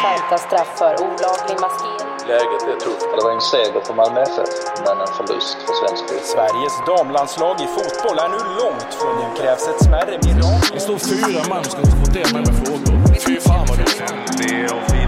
[0.00, 2.28] Skärpta straff för olaglig maskering.
[2.28, 3.06] Läget är tufft.
[3.16, 4.48] Det var en seger för Malmö FF,
[4.86, 6.24] men en förlust för svensk fotboll.
[6.34, 10.70] Sveriges damlandslag i fotboll är nu långt från nu krävs ett smärre mirakel.
[10.72, 13.14] Det står fyra man och ska diskutera med mig frågor.
[13.26, 15.03] Fy fan vad dåligt.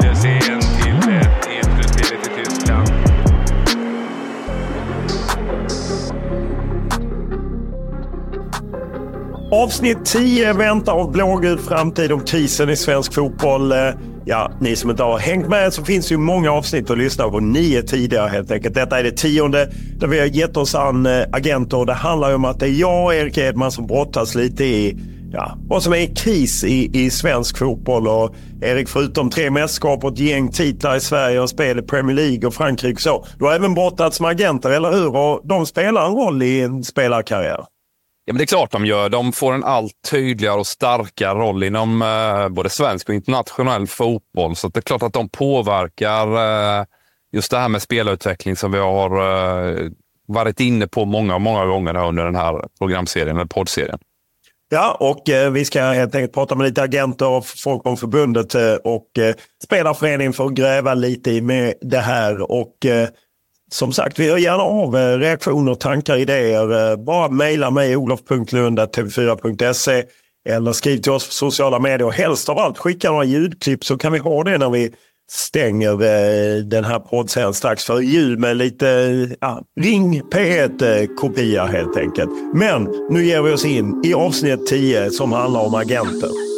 [9.51, 13.73] Avsnitt 10 väntar av blågul framtid om krisen i svensk fotboll.
[13.73, 13.79] Eh,
[14.25, 17.29] ja, ni som inte har hängt med så finns det ju många avsnitt att lyssna
[17.29, 17.41] på.
[17.41, 18.75] Nio tidigare helt enkelt.
[18.75, 21.85] Detta är det tionde där vi har gett oss an eh, agenter agenter.
[21.85, 24.99] Det handlar ju om att det är jag och Erik Edman som brottas lite i
[25.33, 28.09] ja, vad som är kris i, i svensk fotboll.
[28.09, 32.17] Och Erik, förutom tre mästerskap och ett gäng titlar i Sverige och spel i Premier
[32.17, 33.27] League och Frankrike så.
[33.39, 35.17] Du har även brottats med agenter, eller hur?
[35.17, 37.76] Och de spelar en roll i en spelarkarriär.
[38.29, 39.09] Ja, men det är klart de gör.
[39.09, 44.57] De får en allt tydligare och starkare roll inom eh, både svensk och internationell fotboll.
[44.57, 46.27] Så det är klart att de påverkar
[46.81, 46.85] eh,
[47.33, 49.91] just det här med spelarutveckling som vi har eh,
[50.29, 53.99] varit inne på många, många gånger under den här programserien, eller poddserien.
[54.69, 58.55] Ja, och eh, vi ska helt enkelt prata med lite agenter och folk om förbundet
[58.55, 62.51] eh, och eh, spelarföreningen för att gräva lite i med det här.
[62.51, 63.09] Och eh,
[63.73, 66.91] som sagt, vi hör gärna av reaktioner, tankar, idéer.
[66.91, 70.05] Eh, bara mejla mig olof.lund.tv4.se
[70.49, 72.07] eller skriv till oss på sociala medier.
[72.07, 74.95] Och helst av allt skicka några ljudklipp så kan vi ha det när vi
[75.31, 78.87] stänger eh, den här poddserien strax före jul med lite
[79.41, 82.31] ja, Ring P1-kopia eh, helt enkelt.
[82.55, 86.56] Men nu ger vi oss in i avsnitt 10 som handlar om agenter.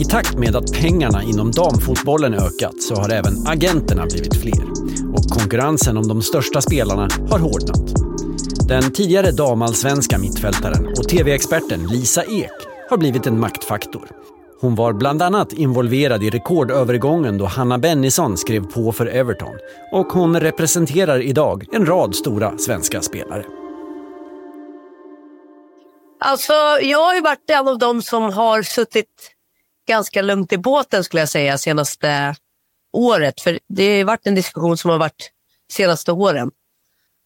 [0.00, 4.64] I takt med att pengarna inom damfotbollen ökat så har även agenterna blivit fler.
[5.14, 7.94] Och konkurrensen om de största spelarna har hårdnat.
[8.68, 12.50] Den tidigare damallsvenska mittfältaren och tv-experten Lisa Ek
[12.90, 14.08] har blivit en maktfaktor.
[14.60, 19.58] Hon var bland annat involverad i rekordövergången då Hanna Bennison skrev på för Everton
[19.92, 23.44] och hon representerar idag en rad stora svenska spelare.
[26.20, 29.33] Alltså, jag har ju varit en av dem som har suttit
[29.86, 32.34] ganska lugnt i båten skulle jag säga senaste
[32.92, 33.40] året.
[33.40, 35.30] För det har varit en diskussion som har varit
[35.72, 36.50] senaste åren.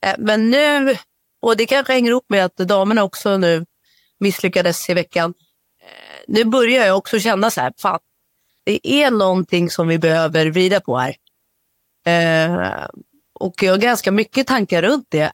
[0.07, 0.97] Eh, men nu,
[1.43, 3.67] och det kanske hänger ihop med att damerna också nu
[4.21, 5.35] misslyckades i veckan.
[5.83, 7.99] Eh, nu börjar jag också känna så här, fan,
[8.65, 11.17] det är någonting som vi behöver vrida på här.
[12.07, 12.87] Eh,
[13.35, 15.33] och jag har ganska mycket tankar runt det.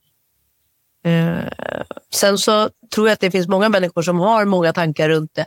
[2.15, 5.47] Sen så tror jag att det finns många människor som har många tankar runt det.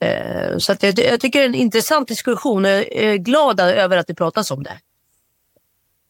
[0.00, 3.96] Eh, så jag, jag tycker det är en intressant diskussion och jag är glad över
[3.96, 4.78] att det pratas om det.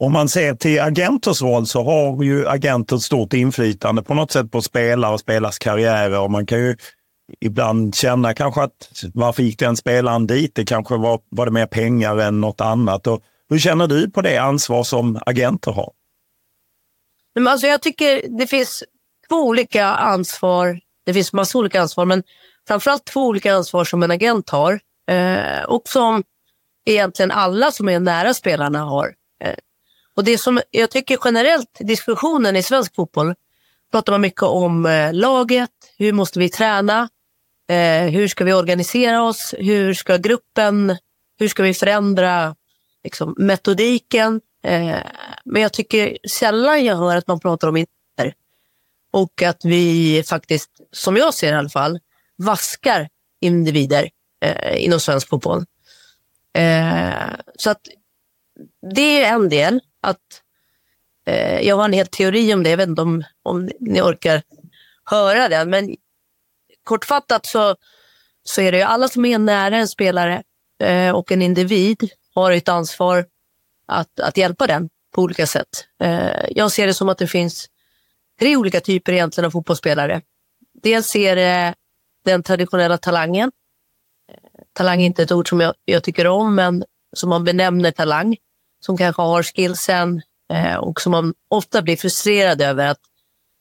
[0.00, 4.32] Om man ser till agenters roll så har ju agenter ett stort inflytande på något
[4.32, 6.20] sätt på spelare och spelares karriärer.
[6.20, 6.76] Och man kan ju
[7.40, 10.54] ibland känna kanske att varför gick den spelaren dit?
[10.54, 13.06] Det kanske var, var det mer pengar än något annat.
[13.06, 15.92] Och hur känner du på det ansvar som agenter har?
[17.34, 18.84] Men alltså jag tycker det finns
[19.28, 20.80] två olika ansvar.
[21.06, 22.22] Det finns massa olika ansvar, men
[22.68, 24.80] framförallt två olika ansvar som en agent har.
[25.10, 26.24] Eh, och som
[26.84, 29.14] egentligen alla som är nära spelarna har.
[29.44, 29.54] Eh,
[30.16, 33.34] och det som jag tycker generellt diskussionen i svensk fotboll
[33.90, 37.08] pratar man mycket om eh, laget, hur måste vi träna,
[37.68, 40.96] eh, hur ska vi organisera oss, hur ska gruppen,
[41.38, 42.54] hur ska vi förändra
[43.04, 44.40] liksom, metodiken.
[44.64, 44.96] Eh,
[45.44, 48.34] men jag tycker sällan jag hör att man pratar om individer.
[49.10, 51.98] Och att vi faktiskt, som jag ser i alla fall,
[52.38, 53.08] vaskar
[53.40, 55.64] individer eh, inom svensk fotboll.
[56.52, 57.80] Eh, så att
[58.94, 59.80] det är en del.
[60.00, 60.42] att
[61.26, 62.70] eh, Jag har en hel teori om det.
[62.70, 64.42] Jag vet inte om, om ni orkar
[65.04, 65.70] höra den.
[65.70, 65.96] Men
[66.84, 67.76] kortfattat så,
[68.44, 70.42] så är det ju alla som är nära en spelare
[70.82, 73.26] eh, och en individ har ett ansvar
[73.86, 75.68] att, att hjälpa den på olika sätt.
[76.02, 77.66] Eh, jag ser det som att det finns
[78.38, 80.22] tre olika typer egentligen av fotbollsspelare.
[80.82, 81.74] Dels är det
[82.28, 83.50] den traditionella talangen.
[84.32, 86.84] Eh, talang är inte ett ord som jag, jag tycker om, men
[87.16, 88.36] som man benämner talang.
[88.80, 90.22] Som kanske har skillsen
[90.52, 93.00] eh, och som man ofta blir frustrerad över att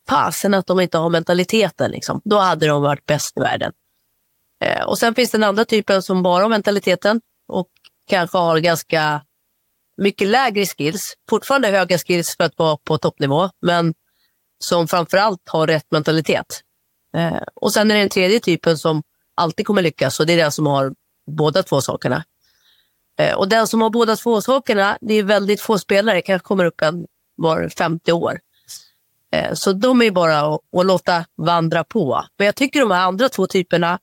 [0.10, 1.92] fasen att de inte har mentaliteten.
[1.92, 2.22] Liksom.
[2.24, 3.72] Då hade de varit bäst i världen.
[4.64, 7.68] Eh, och sen finns den andra typen som bara har mentaliteten och
[8.08, 9.22] kanske har ganska
[9.98, 11.14] mycket lägre skills.
[11.30, 13.94] Fortfarande höga skills för att vara på toppnivå, men
[14.60, 16.62] som framförallt har rätt mentalitet.
[17.18, 19.04] Eh, och sen är det den tredje typen som
[19.36, 20.94] alltid kommer lyckas och det är den som har
[21.28, 22.24] båda två sakerna.
[23.19, 26.66] Eh, och den som har båda två sakerna, det är väldigt få spelare, kanske kommer
[26.66, 27.06] upp en
[27.36, 28.40] var 50 år.
[29.31, 32.24] Eh, så de är bara att, att låta vandra på.
[32.38, 34.00] Men jag tycker de här andra två typerna,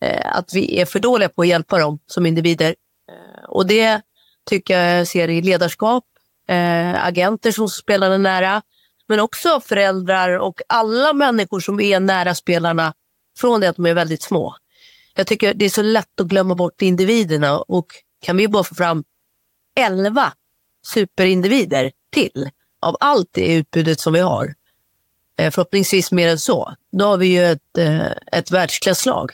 [0.00, 2.74] eh, att vi är för dåliga på att hjälpa dem som individer.
[3.10, 4.00] Eh, och det
[4.48, 6.04] tycker jag ser i ledarskap,
[6.48, 8.62] eh, agenter som spelar nära,
[9.08, 12.94] men också föräldrar och alla människor som är nära spelarna
[13.38, 14.56] från det att de är väldigt små.
[15.14, 17.86] Jag tycker det är så lätt att glömma bort individerna och
[18.22, 19.04] kan vi bara få fram
[19.80, 20.32] elva
[20.86, 22.50] superindivider till
[22.82, 24.54] av allt det utbudet som vi har,
[25.38, 29.32] eh, förhoppningsvis mer än så, då har vi ju ett, eh, ett världsklasslag.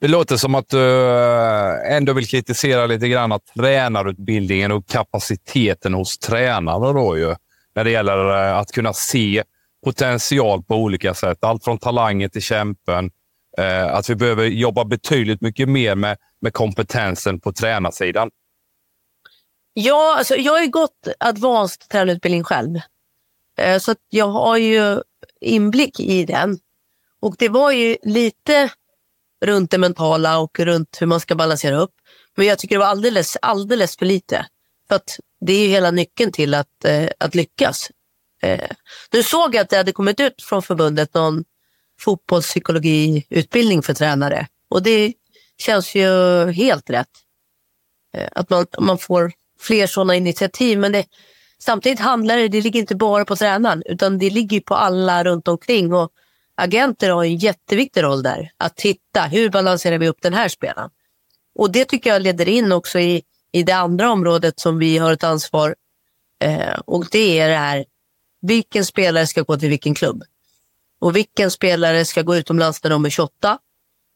[0.00, 5.94] Det låter som att du eh, ändå vill kritisera lite grann att tränarutbildningen och kapaciteten
[5.94, 7.34] hos tränarna då ju
[7.74, 9.44] när det gäller eh, att kunna se
[9.84, 11.44] potential på olika sätt.
[11.44, 13.10] Allt från talanger till kämpen.
[13.58, 18.30] Eh, att vi behöver jobba betydligt mycket mer med, med kompetensen på tränarsidan.
[19.74, 22.80] Ja, alltså jag har ju gått advanced tränarutbildning själv.
[23.58, 25.00] Eh, så jag har ju
[25.40, 26.58] inblick i den.
[27.20, 28.70] Och det var ju lite
[29.44, 31.94] runt det mentala och runt hur man ska balansera upp.
[32.36, 34.46] Men jag tycker det var alldeles, alldeles för lite.
[34.88, 37.90] För att det är ju hela nyckeln till att, eh, att lyckas.
[38.42, 38.70] Eh,
[39.12, 41.44] nu såg jag att det hade kommit ut från förbundet någon
[42.00, 44.46] fotbollspsykologiutbildning för tränare.
[44.68, 45.12] Och det
[45.58, 46.06] känns ju
[46.50, 47.08] helt rätt.
[48.16, 50.78] Eh, att man, man får fler sådana initiativ.
[50.78, 51.06] Men det,
[51.58, 55.48] samtidigt handlar det, det ligger inte bara på tränaren utan det ligger på alla runt
[55.48, 55.92] omkring.
[55.92, 56.10] Och
[56.54, 58.52] agenter har en jätteviktig roll där.
[58.56, 60.90] Att titta hur balanserar vi upp den här spelaren.
[61.54, 63.22] Och det tycker jag leder in också i
[63.52, 65.74] i det andra området som vi har ett ansvar
[66.44, 67.84] eh, och det är det här,
[68.40, 70.22] vilken spelare ska gå till vilken klubb?
[71.00, 73.58] Och vilken spelare ska gå utomlands när de är 28?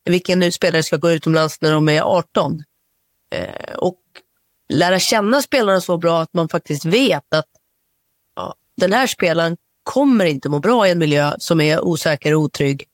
[0.05, 2.63] Vilken spelare ska gå utomlands när de är 18?
[3.31, 4.01] Eh, och
[4.69, 7.49] lära känna spelarna så bra att man faktiskt vet att
[8.37, 12.41] ja, den här spelaren kommer inte må bra i en miljö som är osäker och
[12.41, 12.85] otrygg.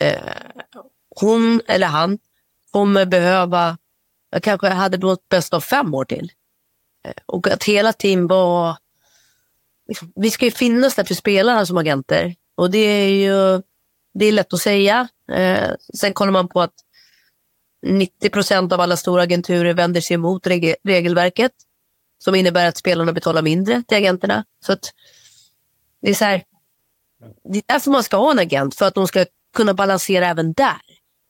[0.00, 0.16] Eh,
[1.20, 2.18] hon eller han
[2.70, 3.78] kommer behöva
[4.32, 6.32] jag kanske hade mått bäst av fem år till.
[7.04, 8.76] Eh, och att hela team var...
[9.88, 12.34] Liksom, vi ska ju finnas där för spelarna som agenter.
[12.54, 13.62] Och det är ju
[14.14, 15.08] det är lätt att säga.
[15.32, 16.74] Eh, sen kollar man på att
[17.86, 21.52] 90 procent av alla stora agenturer vänder sig emot reg regelverket.
[22.18, 24.44] Som innebär att spelarna betalar mindre till agenterna.
[24.66, 24.92] Så att
[26.02, 26.42] det är så här,
[27.44, 30.52] det är därför man ska ha en agent, för att de ska kunna balansera även
[30.52, 30.80] där.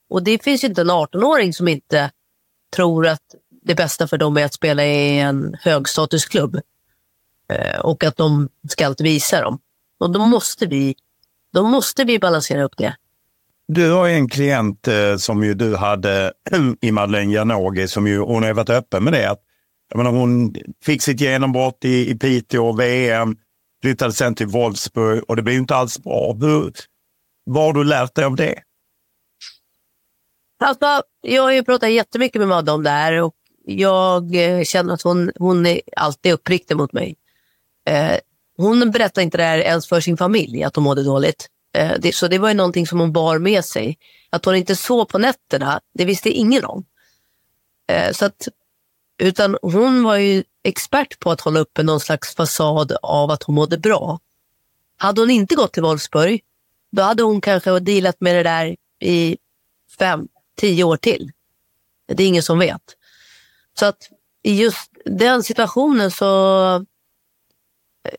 [0.09, 2.11] Och det finns ju inte en 18-åring som inte
[2.75, 3.21] tror att
[3.65, 6.59] det bästa för dem är att spela i en högstatusklubb.
[7.53, 9.59] Eh, och att de ska alltid visa dem.
[9.99, 10.95] Och då måste vi,
[11.53, 12.95] då måste vi balansera upp det.
[13.67, 16.33] Du har en klient eh, som ju du hade
[16.81, 19.29] i Madeleine Janogy som ju, hon har varit öppen med det.
[19.29, 19.39] Att,
[19.89, 23.35] jag menar, hon fick sitt genombrott i, i Piteå, VM,
[23.81, 26.33] flyttade sen till Wolfsburg och det blev inte alls bra.
[26.33, 26.71] Hur,
[27.45, 28.59] vad har du lärt dig av det?
[30.63, 34.93] Alltså, jag har ju pratat jättemycket med Madde om det här och jag eh, känner
[34.93, 37.15] att hon, hon är alltid uppriktig mot mig.
[37.85, 38.17] Eh,
[38.57, 41.47] hon berättade inte det här ens för sin familj, att hon mådde dåligt.
[41.75, 43.97] Eh, det, så det var ju någonting som hon bar med sig.
[44.29, 46.85] Att hon inte sov på nätterna, det visste ingen om.
[47.87, 48.47] Eh, så att,
[49.17, 53.55] utan hon var ju expert på att hålla uppe någon slags fasad av att hon
[53.55, 54.19] mådde bra.
[54.97, 56.41] hade hon inte gått till Wolfsburg,
[56.91, 59.37] då hade hon kanske dealat med det där i
[59.99, 61.31] fem, tio år till.
[62.07, 62.81] Det är ingen som vet.
[63.79, 64.09] Så att
[64.43, 66.25] i just den situationen så...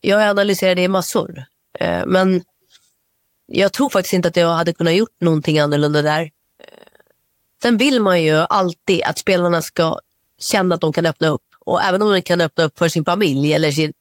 [0.00, 1.44] Jag analyserade det i massor.
[1.78, 2.44] Eh, men
[3.46, 6.22] jag tror faktiskt inte att jag hade kunnat gjort någonting annorlunda där.
[6.22, 6.28] Eh,
[7.62, 10.00] sen vill man ju alltid att spelarna ska
[10.38, 11.42] känna att de kan öppna upp.
[11.58, 13.92] Och även om de kan öppna upp för sin familj eller sin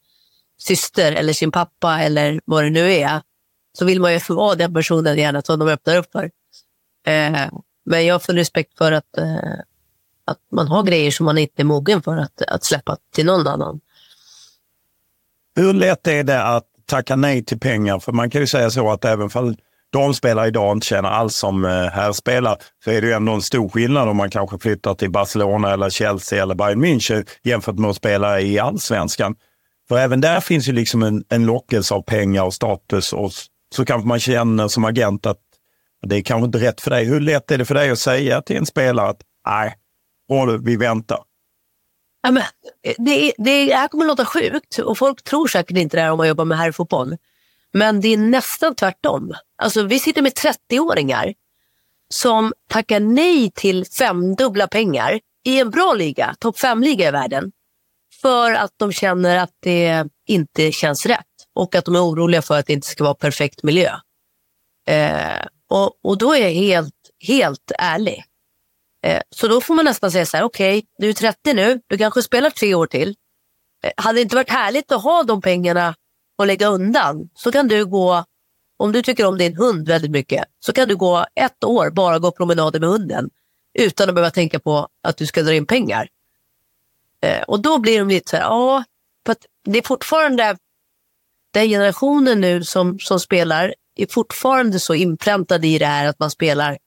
[0.57, 3.21] syster eller sin pappa eller vad det nu är,
[3.77, 6.31] så vill man ju vara den personen gärna som de öppnar upp för.
[7.07, 7.49] Eh,
[7.85, 9.59] men jag har full respekt för att, eh,
[10.25, 13.47] att man har grejer som man inte är mogen för att, att släppa till någon
[13.47, 13.79] annan.
[15.55, 17.99] Hur lätt är det att tacka nej till pengar?
[17.99, 19.55] För man kan ju säga så att även om
[19.93, 23.69] damspelare idag inte tjänar alls som eh, herrspelare så är det ju ändå en stor
[23.69, 27.95] skillnad om man kanske flyttar till Barcelona eller Chelsea eller Bayern München jämfört med att
[27.95, 29.35] spela i allsvenskan.
[29.87, 33.31] För även där finns ju liksom en, en lockelse av pengar och status och
[33.75, 35.39] så kanske man känner som agent att
[36.03, 37.05] det är kanske inte rätt för dig.
[37.05, 39.75] Hur lätt är det för dig att säga till en spelare att nej,
[40.61, 41.19] vi väntar?
[42.21, 42.43] Ja, men,
[42.83, 46.11] eh, det, det här kommer att låta sjukt och folk tror säkert inte det här
[46.11, 47.17] om man jobbar med herrfotboll.
[47.73, 49.33] Men det är nästan tvärtom.
[49.57, 51.33] Alltså, vi sitter med 30-åringar
[52.09, 57.51] som tackar nej till femdubbla pengar i en bra liga, topp fem-liga i världen,
[58.21, 62.59] för att de känner att det inte känns rätt och att de är oroliga för
[62.59, 63.89] att det inte ska vara perfekt miljö.
[64.87, 66.95] Eh, och, och då är jag helt,
[67.27, 68.23] helt ärlig.
[69.05, 71.81] Eh, så då får man nästan säga så här, okej, okay, du är 30 nu,
[71.87, 73.15] du kanske spelar tre år till.
[73.83, 75.95] Eh, hade det inte varit härligt att ha de pengarna
[76.37, 78.25] och lägga undan så kan du gå,
[78.77, 82.19] om du tycker om din hund väldigt mycket, så kan du gå ett år bara
[82.19, 83.29] gå promenader med hunden
[83.73, 86.09] utan att behöva tänka på att du ska dra in pengar.
[87.21, 88.83] Eh, och då blir de lite så här, ja,
[89.25, 90.57] för det är fortfarande
[91.51, 96.31] den generationen nu som, som spelar är fortfarande så inpräntade i det här att man
[96.31, 96.77] spelar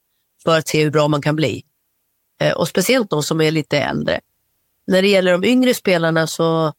[0.44, 1.64] för att se hur bra man kan bli.
[2.40, 4.20] Eh, och speciellt de som är lite äldre.
[4.86, 6.72] När det gäller de yngre spelarna så,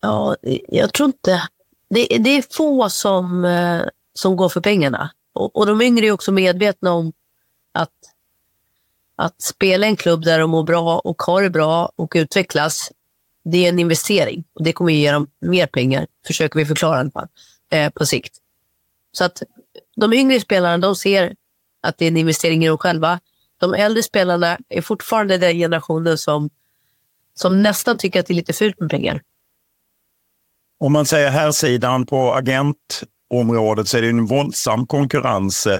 [0.00, 0.36] ja,
[0.68, 1.42] jag tror inte,
[1.90, 3.82] det, det är få som, eh,
[4.14, 5.10] som går för pengarna.
[5.32, 7.12] Och, och de yngre är också medvetna om
[7.72, 7.90] att,
[9.16, 12.92] att spela en klubb där de mår bra och har det bra och utvecklas,
[13.44, 14.44] det är en investering.
[14.52, 17.28] Och det kommer ge dem mer pengar, försöker vi förklara på,
[17.70, 18.36] eh, på sikt.
[19.12, 19.42] Så att
[19.96, 21.34] de yngre spelarna de ser
[21.82, 23.20] att det är en investering i dem själva.
[23.60, 26.50] De äldre spelarna är fortfarande den generationen som,
[27.34, 29.22] som nästan tycker att det är lite fult med pengar.
[30.80, 35.66] Om man säger här sidan på agentområdet så är det en våldsam konkurrens.
[35.66, 35.78] Eh,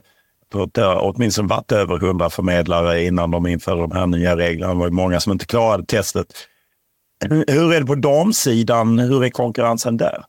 [0.72, 4.74] det har eh, åtminstone varit över 100 förmedlare innan de införde de här nya reglerna.
[4.74, 6.26] Det var många som inte klarade testet.
[7.28, 8.98] Hur är det på damsidan?
[8.98, 10.24] Hur är konkurrensen där?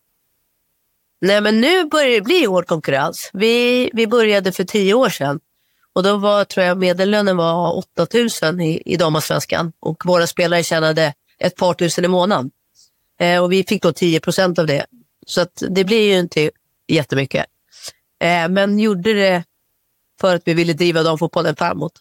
[1.21, 3.29] Nej, men nu börjar det bli hård konkurrens.
[3.33, 5.39] Vi, vi började för tio år sedan
[5.93, 8.07] och då var, tror jag medellönen var 8
[8.43, 12.51] 000 i, i damallsvenskan och våra spelare tjänade ett par tusen i månaden.
[13.19, 14.85] Eh, och vi fick då 10 procent av det.
[15.27, 16.51] Så att det blir ju inte
[16.87, 17.45] jättemycket.
[18.19, 19.43] Eh, men gjorde det
[20.21, 21.93] för att vi ville driva damfotbollen framåt.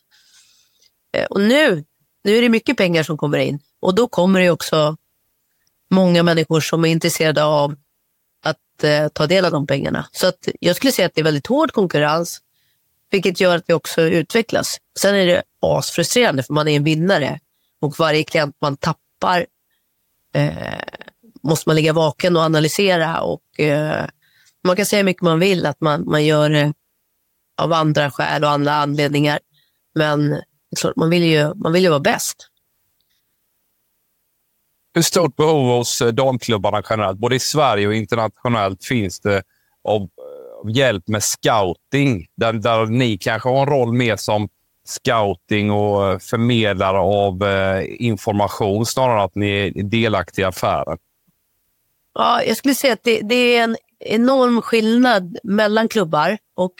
[1.16, 1.84] Eh, och nu,
[2.24, 4.96] nu är det mycket pengar som kommer in och då kommer det också
[5.90, 7.74] många människor som är intresserade av
[8.84, 10.06] eh, ta del av de pengarna.
[10.12, 12.40] Så att jag skulle säga att det är väldigt hård konkurrens,
[13.10, 14.76] vilket gör att vi också utvecklas.
[14.98, 17.40] Sen är det asfrustrerande för man är en vinnare
[17.80, 19.46] och varje klient man tappar
[20.34, 20.80] eh,
[21.42, 23.20] måste man ligga vaken och analysera.
[23.20, 24.06] Och, eh,
[24.64, 26.72] man kan säga hur mycket man vill att man, man gör det
[27.62, 29.38] av andra skäl och andra anledningar.
[29.94, 30.42] Men
[30.96, 32.49] man vill ju, man vill ju vara bäst.
[34.94, 39.42] Hur stort behov hos eh, damklubbarna generellt, både i Sverige och internationellt, finns det
[39.84, 42.26] av, eh, av hjälp med scouting?
[42.36, 44.48] Där, där ni kanske har en roll mer som
[44.84, 50.98] scouting och eh, förmedlare av eh, information snarare än att ni är delaktiga i affären?
[52.14, 56.38] Ja, jag skulle säga att det, det, är en enorm skillnad mellan klubbar.
[56.56, 56.74] Och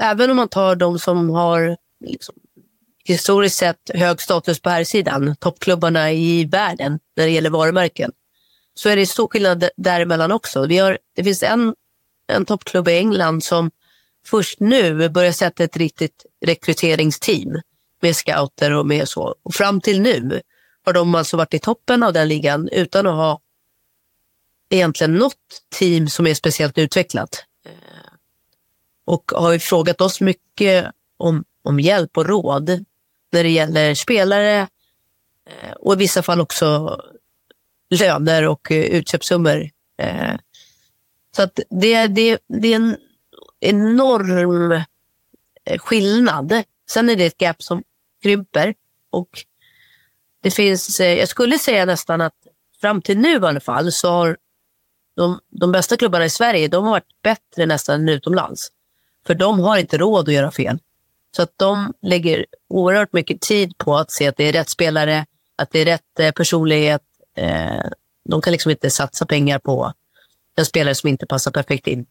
[0.00, 2.34] även om man tar de som har liksom
[3.04, 8.12] historiskt sett hög status på här sidan, toppklubbarna i världen när det gäller varumärken,
[8.74, 10.66] så är det stor skillnad däremellan också.
[10.66, 11.74] Vi har, det finns en,
[12.26, 13.70] en toppklubb i England som
[14.26, 17.60] först nu börjar sätta ett riktigt rekryteringsteam
[18.00, 19.34] med scouter och med så.
[19.42, 20.40] Och fram till nu
[20.84, 23.40] har de alltså varit i toppen av den ligan utan att ha
[24.70, 27.44] egentligen något team som är speciellt utvecklat.
[29.04, 32.84] Och har frågat oss mycket om, om hjälp och råd
[33.32, 34.68] när det gäller spelare
[35.46, 36.98] eh, och i vissa fall också
[37.90, 39.70] löner och eh, utköpssummor.
[39.98, 40.34] Eh,
[41.36, 42.96] så att det, det, det är en
[43.60, 44.82] enorm
[45.78, 46.62] skillnad.
[46.90, 47.82] Sen är det ett gap som
[48.22, 48.74] krymper
[49.10, 49.28] och
[50.42, 52.34] det finns, jag skulle säga nästan att
[52.80, 54.36] fram till nu i alla fall så har
[55.16, 58.68] de, de bästa klubbarna i Sverige de har varit bättre nästan än utomlands.
[59.26, 60.78] För de har inte råd att göra fel.
[61.36, 65.26] Så att de lägger oerhört mycket tid på att se att det är rätt spelare,
[65.56, 67.02] att det är rätt eh, personlighet.
[67.36, 67.84] Eh,
[68.28, 69.92] de kan liksom inte satsa pengar på
[70.56, 72.06] en spelare som inte passar perfekt in.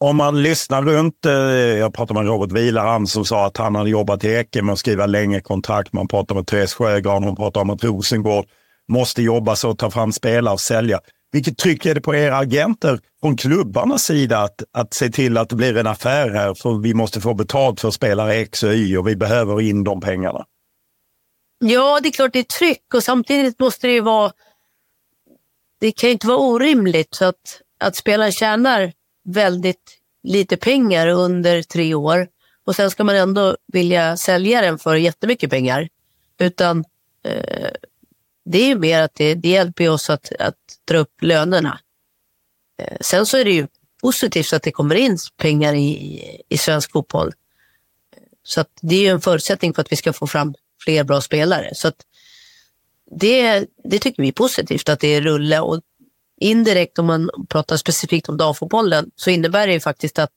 [0.00, 3.90] Om man lyssnar runt, eh, jag pratade med Robert Vilar, som sa att han hade
[3.90, 5.92] jobbat i Eke med att skriva längre kontrakt.
[5.92, 8.44] Man pratar med Therese Sjögran, hon pratar om att Rosengård
[8.88, 11.00] måste jobba så att ta fram spelare och sälja.
[11.32, 15.48] Vilket tryck är det på era agenter från klubbarnas sida att, att se till att
[15.48, 16.54] det blir en affär här?
[16.54, 20.00] För vi måste få betalt för spelare X och Y och vi behöver in de
[20.00, 20.46] pengarna.
[21.58, 24.32] Ja, det är klart det är tryck och samtidigt måste det ju vara...
[25.80, 28.92] Det kan ju inte vara orimligt så att, att spelaren tjänar
[29.24, 32.28] väldigt lite pengar under tre år
[32.64, 35.88] och sen ska man ändå vilja sälja den för jättemycket pengar.
[36.38, 36.84] Utan
[37.24, 37.70] eh,
[38.52, 40.56] det är mer att det, det hjälper oss att, att
[40.88, 41.80] dra upp lönerna.
[42.82, 43.66] Eh, sen så är det ju
[44.02, 47.32] positivt att det kommer in pengar i, i svensk fotboll.
[48.42, 50.54] Så att det är ju en förutsättning för att vi ska få fram
[50.84, 51.74] fler bra spelare.
[51.74, 51.96] Så att
[53.10, 55.80] det, det tycker vi är positivt att det är rulle och
[56.40, 60.32] indirekt om man pratar specifikt om damfotbollen så innebär det ju faktiskt att,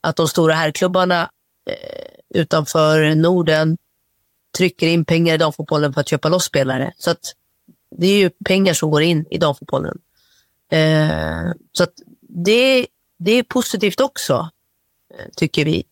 [0.00, 1.30] att de stora herrklubbarna
[1.70, 3.78] eh, utanför Norden
[4.58, 6.92] trycker in pengar i damfotbollen för att köpa loss spelare.
[6.96, 7.20] Så att
[7.96, 9.98] det är ju pengar som går in i damfotbollen.
[10.72, 11.92] Eh, så att
[12.44, 12.86] det,
[13.18, 14.50] det är positivt också,
[15.14, 15.84] eh, tycker vi.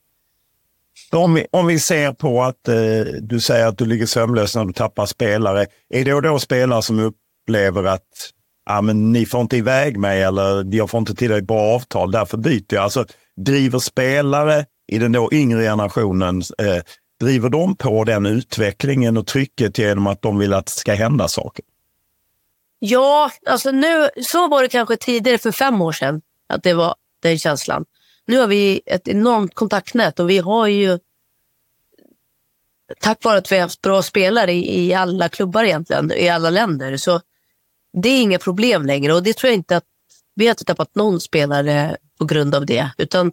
[1.12, 2.74] Om vi, om vi ser på att eh,
[3.20, 5.66] du säger att du ligger sömnlös när du tappar spelare.
[5.88, 8.32] Är det då spelare som upplever att
[8.66, 12.36] ah, men ni får inte iväg mig eller jag får inte tillräckligt bra avtal, därför
[12.36, 12.84] byter jag.
[12.84, 13.04] Alltså,
[13.36, 16.82] driver spelare i den då yngre generationen, eh,
[17.20, 21.28] driver de på den utvecklingen och trycket genom att de vill att det ska hända
[21.28, 21.64] saker?
[22.78, 26.94] Ja, alltså nu, så var det kanske tidigare för fem år sedan, att det var
[27.22, 27.84] den känslan.
[28.26, 30.98] Nu har vi ett enormt kontaktnät och vi har ju
[33.00, 36.50] tack vare att vi har haft bra spelare i, i alla klubbar egentligen, i alla
[36.50, 37.20] länder, så
[37.92, 39.84] det är inga problem längre och det tror jag inte att
[40.34, 43.32] vi har inte tappat någon spelare på grund av det, utan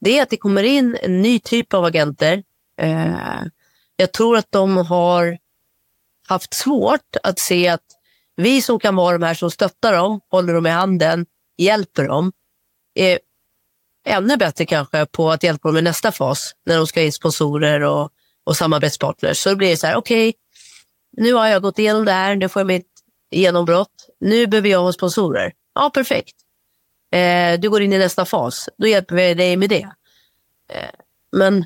[0.00, 2.42] det är att det kommer in en ny typ av agenter.
[2.76, 3.42] Eh,
[3.96, 5.38] jag tror att de har
[6.28, 7.84] haft svårt att se att
[8.36, 11.26] vi som kan vara de här som stöttar dem, håller dem i handen,
[11.58, 12.32] hjälper dem,
[12.94, 13.18] är
[14.06, 17.80] ännu bättre kanske på att hjälpa dem i nästa fas när de ska in sponsorer
[17.80, 18.10] och,
[18.44, 19.38] och samarbetspartners.
[19.38, 20.40] Så det blir så här, okej, okay,
[21.16, 22.90] nu har jag gått igenom det här, nu får jag mitt
[23.30, 24.08] genombrott.
[24.20, 25.52] Nu behöver jag ha sponsorer.
[25.74, 26.36] Ja, perfekt.
[27.12, 28.68] Eh, du går in i nästa fas.
[28.78, 29.88] Då hjälper vi dig med det.
[30.72, 30.90] Eh,
[31.32, 31.64] men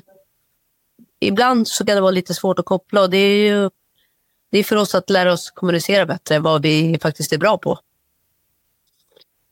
[1.21, 3.69] ibland så kan det vara lite svårt att koppla och det är ju
[4.51, 7.79] det är för oss att lära oss kommunicera bättre vad vi faktiskt är bra på.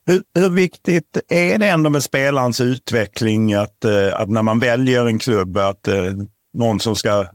[0.06, 5.06] Hur, hur, viktigt är det ändå med spelarens utveckling att, eh, att när man väljer
[5.06, 6.04] en klubb, att eh,
[6.54, 7.26] någon som ska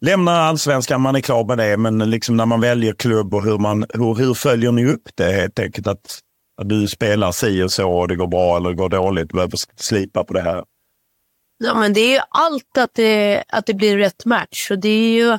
[0.00, 3.58] lämna allsvenskan, man är klar med det, men liksom när man väljer klubb och hur,
[3.58, 5.86] man, hur, hur följer ni upp det helt enkelt?
[5.86, 6.18] Att,
[6.56, 9.34] att du spelar si och så och det går bra eller det går dåligt, du
[9.34, 10.64] behöver slipa på det här.
[11.64, 14.70] Ja, men det är ju allt att det, att det blir rätt match.
[14.70, 15.38] Och det, är ju,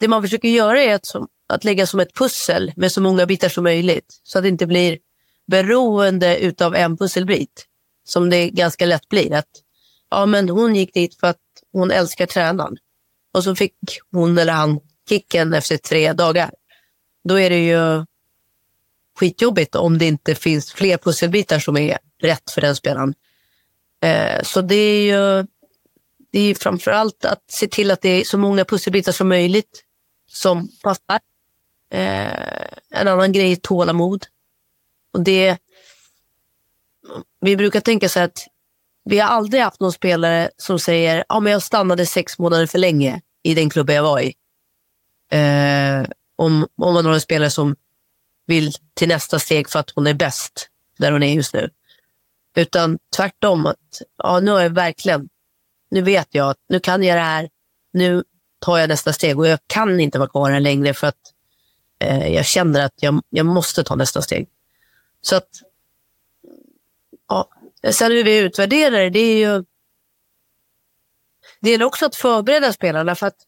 [0.00, 3.26] det man försöker göra är att, som, att lägga som ett pussel med så många
[3.26, 4.20] bitar som möjligt.
[4.22, 4.98] Så att det inte blir
[5.46, 7.66] beroende utav en pusselbit.
[8.04, 9.32] Som det ganska lätt blir.
[9.32, 9.48] Att,
[10.10, 11.40] ja, men hon gick dit för att
[11.72, 12.76] hon älskar tränaren.
[13.34, 13.74] Och så fick
[14.10, 16.54] hon eller han kicken efter tre dagar.
[17.24, 18.04] Då är det ju
[19.18, 23.14] skitjobbigt om det inte finns fler pusselbitar som är rätt för den spelaren.
[24.02, 25.46] Eh, så det är ju
[26.32, 29.84] det är framför allt att se till att det är så många pusselbitar som möjligt
[30.28, 31.20] som passar.
[31.90, 34.26] Eh, en annan grej är tålamod.
[35.12, 35.58] Och det,
[37.40, 38.46] vi brukar tänka så att
[39.04, 42.78] vi har aldrig haft någon spelare som säger att men jag stannade sex månader för
[42.78, 44.34] länge i den klubben jag var i.
[45.30, 47.76] Eh, om, om man har en spelare som
[48.46, 50.68] vill till nästa steg för att hon är bäst
[50.98, 51.70] där hon är just nu.
[52.56, 55.28] Utan tvärtom, att ja, nu har jag verkligen,
[55.92, 57.48] nu vet jag att nu kan jag det här,
[57.92, 58.24] nu
[58.58, 61.32] tar jag nästa steg och jag kan inte vara kvar här längre för att
[61.98, 64.48] eh, jag känner att jag, jag måste ta nästa steg.
[65.20, 65.48] Så att,
[67.28, 67.48] ja,
[67.90, 69.64] sen hur vi utvärderar det, det är ju
[71.60, 73.38] det gäller också att förbereda spelarna för att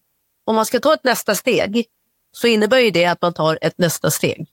[0.45, 1.87] om man ska ta ett nästa steg
[2.33, 4.47] så innebär ju det att man tar ett nästa steg.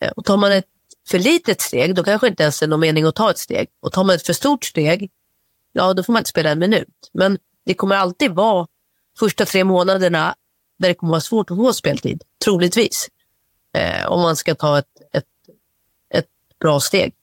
[0.00, 0.66] Eh, och tar man ett
[1.08, 3.68] för litet steg, då kanske inte ens är någon mening att ta ett steg.
[3.80, 5.10] Och tar man ett för stort steg,
[5.78, 7.10] ja då får man inte spela en minut.
[7.12, 8.66] Men det kommer alltid vara
[9.18, 10.34] första tre månaderna
[10.78, 13.08] där det kommer vara svårt att få speltid, troligtvis.
[13.76, 15.24] Eh, om man ska ta ett, ett,
[16.14, 16.28] ett
[16.60, 17.14] bra steg.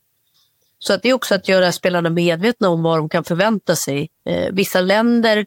[0.79, 4.09] Så att det är också att göra spelarna medvetna om vad de kan förvänta sig.
[4.25, 5.45] Eh, vissa länder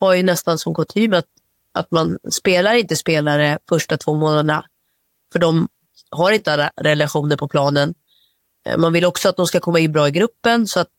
[0.00, 1.26] har ju nästan som kutym att,
[1.72, 4.64] att man spelar inte spelare första två månaderna.
[5.32, 5.68] För de
[6.10, 7.94] har inte alla relationer på planen.
[8.66, 10.90] Eh, man vill också att de ska komma in bra i gruppen så att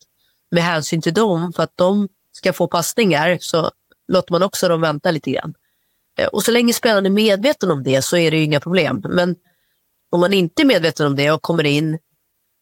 [0.53, 3.71] med hänsyn till dem, för att de ska få passningar, så
[4.07, 5.53] låter man också dem vänta lite grann.
[6.17, 9.03] Eh, och så länge spelaren är medveten om det så är det ju inga problem.
[9.09, 9.35] Men
[10.09, 11.99] om man inte är medveten om det och kommer in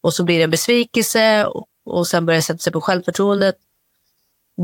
[0.02, 3.56] och så blir det en besvikelse och, och sen börjar sätta sig på självförtroendet,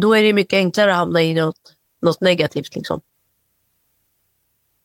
[0.01, 2.75] då är det mycket enklare att hamna i något, något negativt.
[2.75, 3.01] Liksom.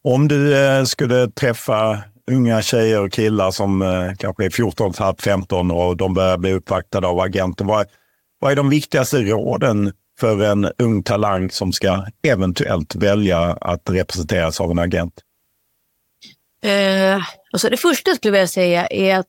[0.04, 5.70] Om du eh, skulle träffa unga tjejer och killar som eh, kanske är 14, 15
[5.70, 7.86] och de börjar bli uppvaktade av agenter, vad,
[8.42, 14.60] vad är de viktigaste råden för en ung talang som ska eventuellt välja att representeras
[14.60, 15.20] av en agent?
[16.64, 19.28] Eh, alltså det första jag skulle vilja säga är att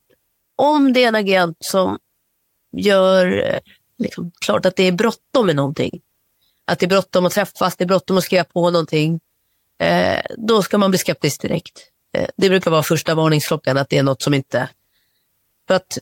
[0.56, 1.98] om det är en agent som
[2.76, 3.58] gör eh,
[3.98, 6.00] liksom, klart att det är bråttom med någonting,
[6.64, 9.20] att det är bråttom att träffas, det är bråttom att skriva på någonting,
[9.80, 11.88] eh, då ska man bli skeptisk direkt.
[12.16, 14.68] Eh, det brukar vara första varningsklockan att det är något som inte...
[15.68, 15.98] För att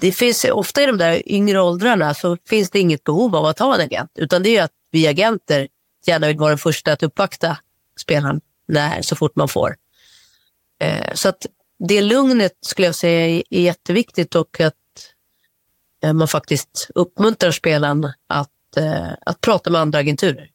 [0.00, 3.58] det finns ofta i de där yngre åldrarna så finns det inget behov av att
[3.58, 5.68] ha en agent, utan det är att vi agenter
[6.06, 7.58] gärna vill vara den första att uppvakta
[8.00, 9.76] spelaren när, så fort man får.
[10.80, 11.46] Eh, så att
[11.88, 14.74] det lugnet skulle jag säga är jätteviktigt och att
[16.02, 20.50] eh, man faktiskt uppmuntrar spelaren att, eh, att prata med andra agenturer.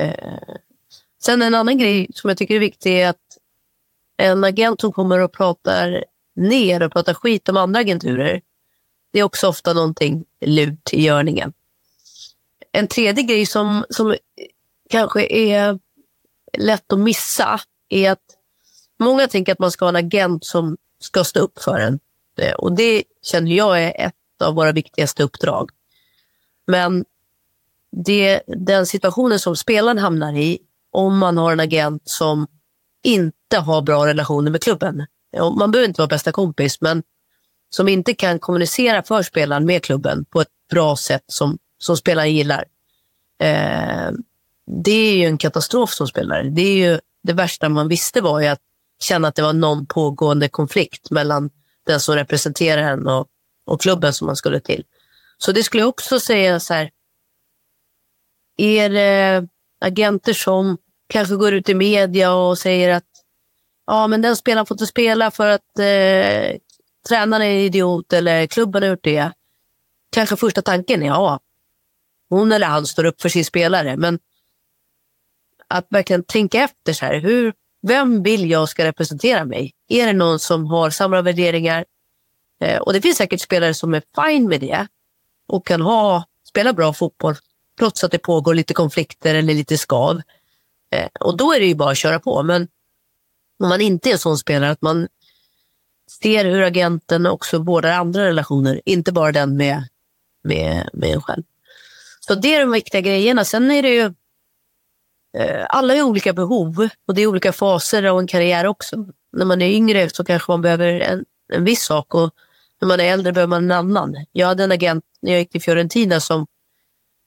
[0.00, 0.38] Eh,
[1.22, 3.38] sen en annan grej som jag tycker är viktig är att
[4.16, 6.04] en agent som kommer och pratar
[6.38, 8.40] ner och pratar skit om andra agenturer,
[9.12, 11.52] det är också ofta någonting lut i görningen.
[12.72, 14.16] En tredje grej som, som
[14.90, 15.78] kanske är
[16.58, 18.24] lätt att missa är att
[18.98, 21.98] många tänker att man ska ha en agent som ska stå upp för en.
[22.38, 25.70] Eh, och det känner jag är ett av våra viktigaste uppdrag.
[26.66, 27.04] Men
[27.90, 30.58] det, den situationen som spelaren hamnar i,
[30.90, 32.46] om man har en agent som
[33.02, 35.06] inte har bra relationer med klubben.
[35.58, 37.02] Man behöver inte vara bästa kompis, men
[37.70, 42.34] som inte kan kommunicera för spelaren med klubben på ett bra sätt som, som spelaren
[42.34, 42.64] gillar.
[43.42, 44.10] Eh,
[44.84, 46.42] det är ju en katastrof som spelare.
[46.42, 48.60] Det är ju det värsta man visste var ju att
[49.02, 51.50] känna att det var någon pågående konflikt mellan
[51.86, 53.26] den som representerar en och,
[53.66, 54.84] och klubben som man skulle till.
[55.38, 56.90] Så det skulle jag också säga så här.
[58.56, 59.48] Är det
[59.80, 63.04] agenter som kanske går ut i media och säger att
[63.88, 66.56] ja, men den spelaren får inte spela för att eh,
[67.08, 69.32] tränaren är idiot eller klubben har gjort det.
[70.12, 71.40] Kanske första tanken är ja,
[72.28, 73.96] hon eller han står upp för sin spelare.
[73.96, 74.18] Men
[75.68, 79.72] att verkligen tänka efter så här, hur, vem vill jag ska representera mig?
[79.88, 81.84] Är det någon som har samma värderingar?
[82.60, 84.86] Eh, och det finns säkert spelare som är fine med det
[85.48, 87.34] och kan ha, spela bra fotboll
[87.78, 90.22] trots att det pågår lite konflikter eller lite skav.
[90.90, 92.42] Eh, och då är det ju bara att köra på.
[92.42, 92.68] Men
[93.58, 95.08] om man inte är en sån spelare, att man
[96.22, 99.88] ser hur agenten också vårdar andra relationer, inte bara den med,
[100.44, 101.42] med, med en själv.
[102.20, 103.44] Så det är de viktiga grejerna.
[103.44, 104.14] Sen är det ju,
[105.38, 109.06] eh, alla har olika behov och det är olika faser av en karriär också.
[109.32, 112.30] När man är yngre så kanske man behöver en, en viss sak och
[112.80, 114.26] när man är äldre behöver man en annan.
[114.32, 116.46] Jag hade en agent när jag gick till Fiorentina som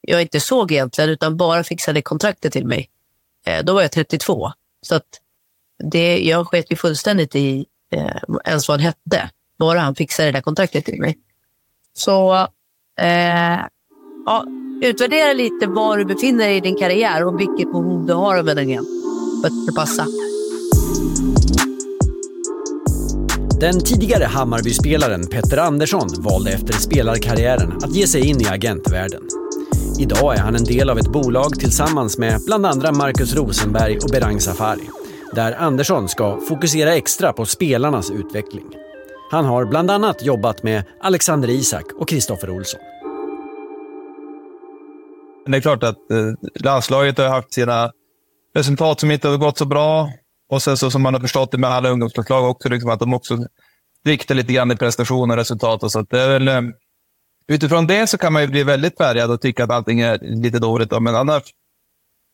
[0.02, 2.90] jag inte såg egentligen utan bara fixade kontraktet till mig.
[3.46, 4.52] Eh, då var jag 32.
[4.82, 5.06] Så att
[5.84, 7.66] det, jag sket ju fullständigt i
[7.96, 9.30] eh, ens vad han hette.
[9.60, 11.18] Bara han fixade det där kontraktet till mig.
[11.94, 12.34] Så
[13.02, 13.60] eh,
[14.26, 14.46] ja,
[14.82, 18.50] utvärdera lite var du befinner dig i din karriär och vilket behov du har av
[18.50, 18.88] en agent
[19.42, 20.06] för att det passar.
[23.60, 29.22] Den tidigare Hammarby-spelaren Petter Andersson valde efter spelarkarriären att ge sig in i agentvärlden.
[30.00, 34.10] Idag är han en del av ett bolag tillsammans med bland andra Marcus Rosenberg och
[34.10, 34.90] Berang Safari
[35.36, 38.66] där Andersson ska fokusera extra på spelarnas utveckling.
[39.32, 42.80] Han har bland annat jobbat med Alexander Isak och Kristoffer Olsson.
[45.46, 47.92] Det är klart att eh, landslaget har haft sina
[48.56, 50.10] resultat som inte har gått så bra.
[50.50, 53.14] Och sen så som man har förstått det med alla ungdomslag också, liksom att de
[53.14, 53.38] också
[54.04, 55.84] viktar lite grann i prestation och resultat.
[55.84, 56.02] Och så.
[56.02, 56.62] Det är väl, eh,
[57.48, 60.60] utifrån det så kan man ju bli väldigt färgad och tycka att allting är lite
[60.60, 61.02] dåligt.
[61.02, 61.44] Men annars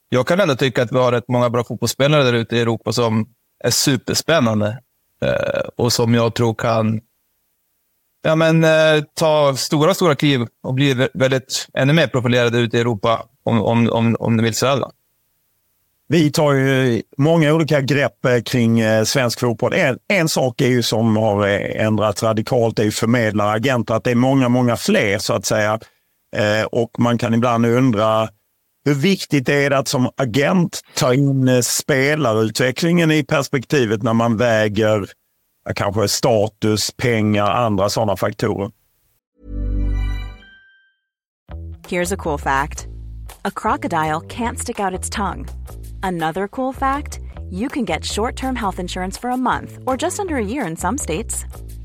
[0.09, 2.93] jag kan ändå tycka att vi har rätt många bra fotbollsspelare där ute i Europa
[2.93, 3.25] som
[3.63, 4.79] är superspännande
[5.21, 7.01] eh, och som jag tror kan
[8.23, 12.79] ja, men, eh, ta stora, stora kliv och bli väldigt, ännu mer profilerade ute i
[12.79, 14.91] Europa om, om, om, om ni vill så.
[16.09, 19.73] Vi tar ju många olika grepp eh, kring eh, svensk fotboll.
[19.73, 23.93] En, en sak är ju som har eh, ändrats radikalt, det är ju förmedlare, agenter,
[23.93, 25.79] att det är många, många fler så att säga.
[26.35, 28.29] Eh, och man kan ibland undra
[28.87, 34.37] hur viktigt är det att som agent ta in eh, spelarutvecklingen i perspektivet när man
[34.37, 35.09] väger
[35.75, 38.71] kanske status, pengar, andra sådana faktorer?
[41.87, 42.87] Here's a cool fact.
[43.41, 45.45] A crocodile can't stick out its tongue.
[46.03, 47.19] Another cool fact,
[47.51, 50.75] you can get short-term health insurance for a month or just under a year in
[50.77, 51.45] some states.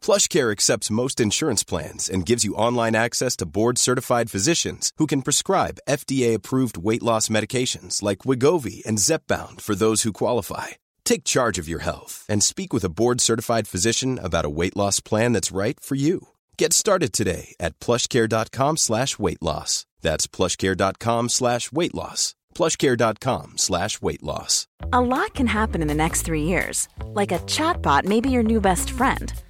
[0.00, 5.22] PlushCare accepts most insurance plans and gives you online access to board-certified physicians who can
[5.22, 10.68] prescribe FDA-approved weight loss medications like Wigovi and Zepbound for those who qualify.
[11.04, 15.00] Take charge of your health and speak with a board-certified physician about a weight loss
[15.00, 16.28] plan that's right for you.
[16.56, 19.84] Get started today at plushcare.com slash weight loss.
[20.00, 22.36] That's plushcare.com slash weight loss.
[22.54, 24.68] plushcare.com slash weight loss.
[24.92, 26.88] A lot can happen in the next three years.
[27.06, 29.32] Like a chatbot may be your new best friend–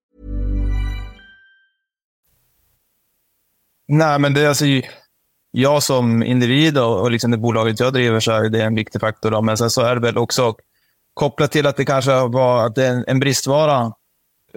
[3.93, 4.65] Nej, men det är alltså,
[5.51, 9.01] jag som individ och, och liksom det bolaget jag driver så är det en viktig
[9.01, 9.31] faktor.
[9.31, 9.41] Då.
[9.41, 10.55] Men sen så är det väl också
[11.13, 13.93] kopplat till att det kanske var att det är en, en bristvara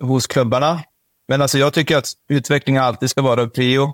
[0.00, 0.82] hos klubbarna.
[1.28, 3.92] Men alltså jag tycker att utveckling alltid ska vara prio.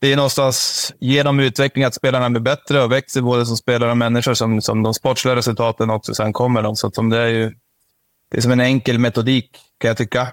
[0.00, 3.96] Det är någonstans genom utveckling att spelarna blir bättre och växer både som spelare och
[3.96, 6.62] människor som, som de sportsliga resultaten också sen kommer.
[6.62, 6.76] De.
[6.76, 7.54] Så att det, är ju,
[8.30, 10.28] det är som en enkel metodik kan jag tycka.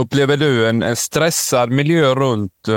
[0.00, 2.74] Upplever du en, en stressad miljö runt uh,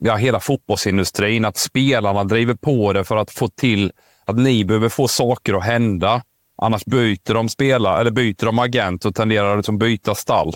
[0.00, 1.44] ja, hela fotbollsindustrin?
[1.44, 3.92] Att spelarna driver på det för att få till
[4.24, 6.22] att ni behöver få saker att hända.
[6.58, 10.54] Annars byter de spelare, eller byter de agent och tenderar att liksom byta stall.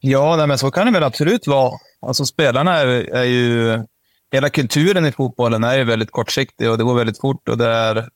[0.00, 1.72] Ja, nej, men så kan det väl absolut vara.
[2.00, 3.78] Alltså spelarna är, är ju...
[4.32, 7.48] Hela kulturen i fotbollen är ju väldigt kortsiktig och det går väldigt fort.
[7.48, 8.08] och det är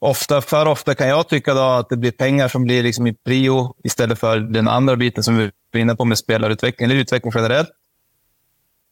[0.00, 3.14] ofta, för ofta kan jag tycka då att det blir pengar som blir liksom i
[3.14, 7.32] prio istället för den andra biten som vi är inne på med spelarutveckling, eller utveckling
[7.34, 7.68] generellt.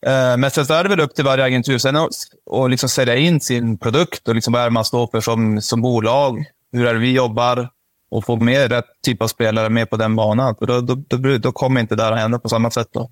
[0.07, 2.11] Eh, men sen så är det väl upp till varje agentur sen att
[2.47, 5.83] och liksom sälja in sin produkt och liksom vad är man står för som, som
[5.83, 6.45] bolag.
[6.73, 7.69] Hur är det vi jobbar
[8.11, 10.55] och få med rätt typ av spelare med på den banan.
[10.61, 12.89] Då, då, då, då kommer inte det här att hända på samma sätt.
[12.93, 13.11] Då.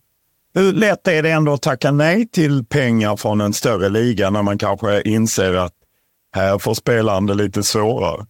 [0.55, 4.43] Hur lätt är det ändå att tacka nej till pengar från en större liga när
[4.43, 5.73] man kanske inser att
[6.33, 8.27] här får spelaren det lite svårare.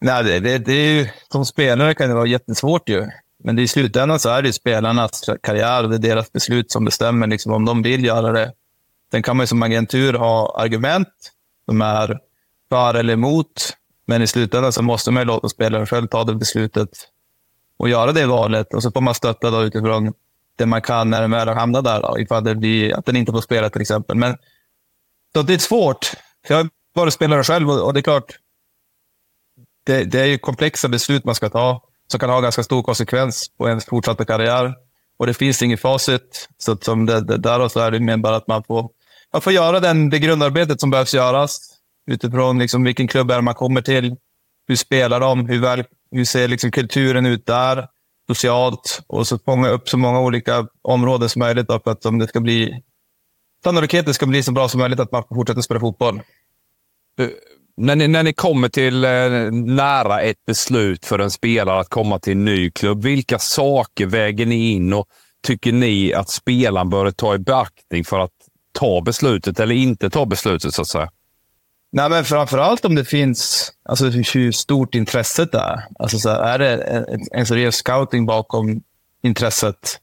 [0.00, 3.06] Nej, det, det, det är ju, som spelare kan det vara jättesvårt ju.
[3.44, 7.26] Men i slutändan så är det spelarnas karriär och det är deras beslut som bestämmer
[7.26, 8.52] liksom, om de vill göra det.
[9.10, 11.08] Sen kan man som agentur ha argument
[11.68, 12.18] som är
[12.68, 13.76] för eller emot.
[14.06, 16.88] Men i slutändan så måste man låta spelaren själv ta det beslutet
[17.76, 18.74] och göra det valet.
[18.74, 20.12] Och så får man stötta då utifrån
[20.56, 22.02] det man kan när den väl hamnar där.
[22.02, 24.16] Då, ifall det blir att den inte får spela till exempel.
[24.16, 24.36] Men
[25.34, 26.12] så det är svårt.
[26.46, 26.68] För jag
[26.98, 28.38] vara spelare själv och, det är klart,
[29.86, 33.48] det, det, är ju komplexa beslut man ska ta som kan ha ganska stor konsekvens
[33.58, 34.74] på ens fortsatta karriär.
[35.18, 36.48] Och det finns inget facit.
[36.58, 38.90] Så som det, det, där så är det mer bara att man får,
[39.32, 41.58] man får göra den, det grundarbetet som behövs göras
[42.10, 44.16] utifrån liksom vilken klubb är man kommer till.
[44.68, 45.46] Hur spelar de?
[45.46, 47.88] Hur, väl, hur ser liksom kulturen ut där?
[48.26, 49.00] Socialt.
[49.06, 52.40] Och så fånga upp så många olika områden som möjligt för att om det ska
[52.40, 52.82] bli
[53.64, 56.20] sannolikheten ska bli så bra som möjligt att man får fortsätta spela fotboll.
[57.18, 57.28] Eh,
[57.76, 59.10] när ni, när ni kommer till eh,
[59.52, 64.46] nära ett beslut för en spelare att komma till en ny klubb, vilka saker väger
[64.46, 65.06] ni in och
[65.46, 68.32] tycker ni att spelaren bör ta i beaktning för att
[68.72, 71.10] ta beslutet eller inte ta beslutet, så att säga?
[71.92, 75.84] Nej, men framförallt om det finns, alltså hur stort intresset är.
[75.98, 78.82] Alltså så här, är det en, en seriös scouting bakom
[79.22, 79.98] intresset?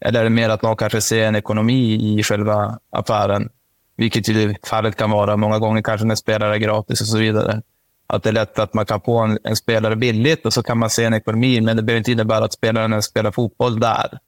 [0.00, 3.48] Eller är det mer att man kanske ser en ekonomi i själva affären?
[3.96, 7.62] Vilket ju fallet kan vara många gånger, kanske när spelare är gratis och så vidare.
[8.06, 10.78] Att det är lätt att man kan få en, en spelare billigt och så kan
[10.78, 14.18] man se en ekonomi, men det behöver inte innebära att spelaren spelar fotboll där.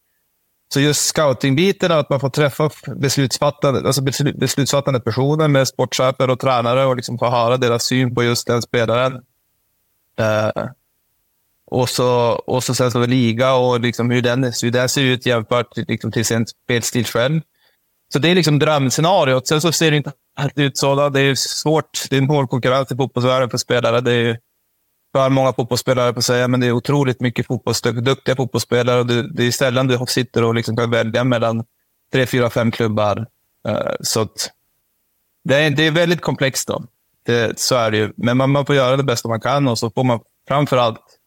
[0.73, 4.03] Så just scoutingbiten, att man får träffa beslutsfattande, alltså
[4.35, 8.63] beslutsfattande personer med sportchefer och tränare och liksom få höra deras syn på just den
[8.63, 9.13] spelaren.
[10.21, 10.65] Uh,
[11.71, 15.27] och så, och så sen så liga och liksom hur, den, hur den ser ut
[15.27, 17.41] jämfört liksom till sin spelstil själv.
[18.13, 19.47] Så det är liksom drömscenariot.
[19.47, 21.09] Sen så ser det inte alltid ut så.
[21.09, 22.07] Det är svårt.
[22.11, 24.01] Det är en hård konkurrens i fotbollsvärlden för spelare.
[24.01, 24.39] Det är
[25.13, 29.01] för många fotbollsspelare på att säga, men det är otroligt mycket fotbollsduktiga fotbollsspelare.
[29.01, 31.65] Och det, det är sällan du sitter och liksom kan välja mellan
[32.13, 33.27] tre, fyra, fem klubbar.
[33.69, 34.51] Uh, så att,
[35.45, 36.69] det, är, det är väldigt komplext.
[36.69, 36.85] Då.
[37.27, 38.13] Det, så är det ju.
[38.17, 41.18] Men man, man får göra det bästa man kan och så får man framför allt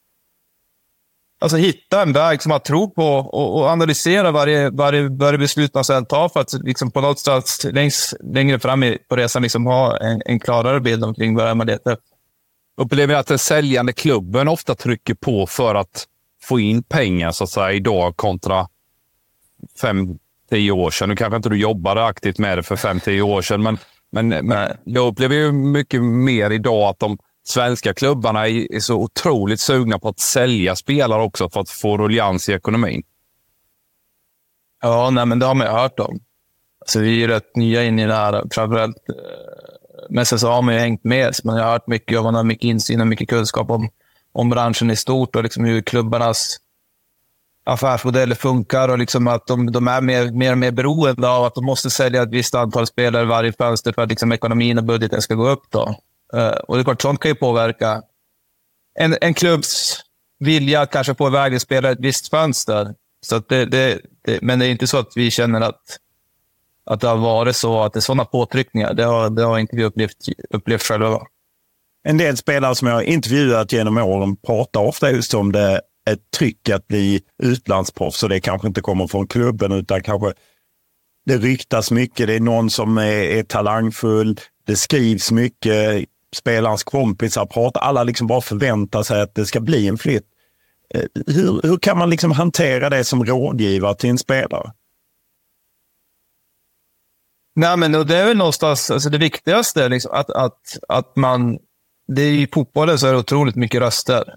[1.41, 5.73] alltså, hitta en väg som man tror på och, och analysera varje, varje, varje beslut
[5.73, 9.41] man sedan tar för att liksom, på något sätt längs, längre fram i, på resan
[9.41, 12.05] liksom, ha en, en klarare bild omkring vad man letar efter.
[12.77, 16.05] Upplever att den säljande klubben ofta trycker på för att
[16.43, 18.67] få in pengar så att säga idag kontra
[19.81, 20.17] fem,
[20.49, 21.09] tio år sedan?
[21.09, 23.77] Nu kanske inte du jobbade aktivt med det för fem, tio år sedan, men,
[24.11, 29.59] men, men jag upplever ju mycket mer idag att de svenska klubbarna är, så otroligt
[29.59, 33.03] sugna på att sälja spelare också för att få ruljans i ekonomin.
[34.81, 36.19] Ja, nej, men det har man ju hört om.
[36.79, 38.43] Alltså, vi är rätt nya in i det här.
[38.51, 39.15] Framförallt eh,
[40.09, 41.35] med SSA har man ju hängt med.
[41.35, 43.89] Så man har hört mycket och man har mycket insyn och mycket kunskap om,
[44.31, 46.57] om branschen i stort och liksom hur klubbarnas
[47.63, 51.55] affärsmodeller funkar och liksom att de, de är mer, mer och mer beroende av att
[51.55, 55.21] de måste sälja ett visst antal spelare varje fönster för att liksom ekonomin och budgeten
[55.21, 55.63] ska gå upp.
[55.69, 55.95] Då.
[56.33, 58.01] Uh, och det är klart, sånt kan ju påverka
[58.99, 59.99] en, en klubbs
[60.39, 62.93] vilja att kanske få iväg en spelare ett visst fönster.
[63.25, 65.81] Så det, det, det, men det är inte så att vi känner att,
[66.85, 68.93] att det har varit så, att det är sådana påtryckningar.
[68.93, 70.17] Det har, det har inte vi upplevt,
[70.49, 71.21] upplevt själva.
[72.03, 76.31] En del spelare som jag har intervjuat genom åren pratar ofta just om det ett
[76.37, 80.33] tryck att bli utlandsproffs och det kanske inte kommer från klubben utan kanske
[81.25, 82.27] det ryktas mycket.
[82.27, 84.39] Det är någon som är, är talangfull.
[84.65, 89.87] Det skrivs mycket spelarens kompisar pratar, alla liksom bara förväntar sig att det ska bli
[89.87, 90.25] en flytt.
[90.93, 94.71] Eh, hur, hur kan man liksom hantera det som rådgivare till en spelare?
[97.55, 101.59] Nej, men det är väl någonstans, alltså det viktigaste, liksom, att, att, att man,
[102.07, 104.35] det är i fotbollen så är det otroligt mycket röster.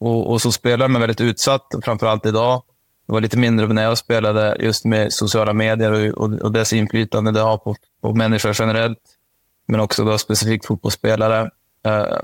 [0.00, 2.62] Och, och så spelar man väldigt utsatt, framförallt idag.
[3.06, 6.72] Det var lite mindre när jag spelade just med sociala medier och, och, och dess
[6.72, 9.15] inflytande det har på, på människor generellt
[9.66, 11.50] men också då specifikt fotbollsspelare.
[11.86, 12.18] Eh,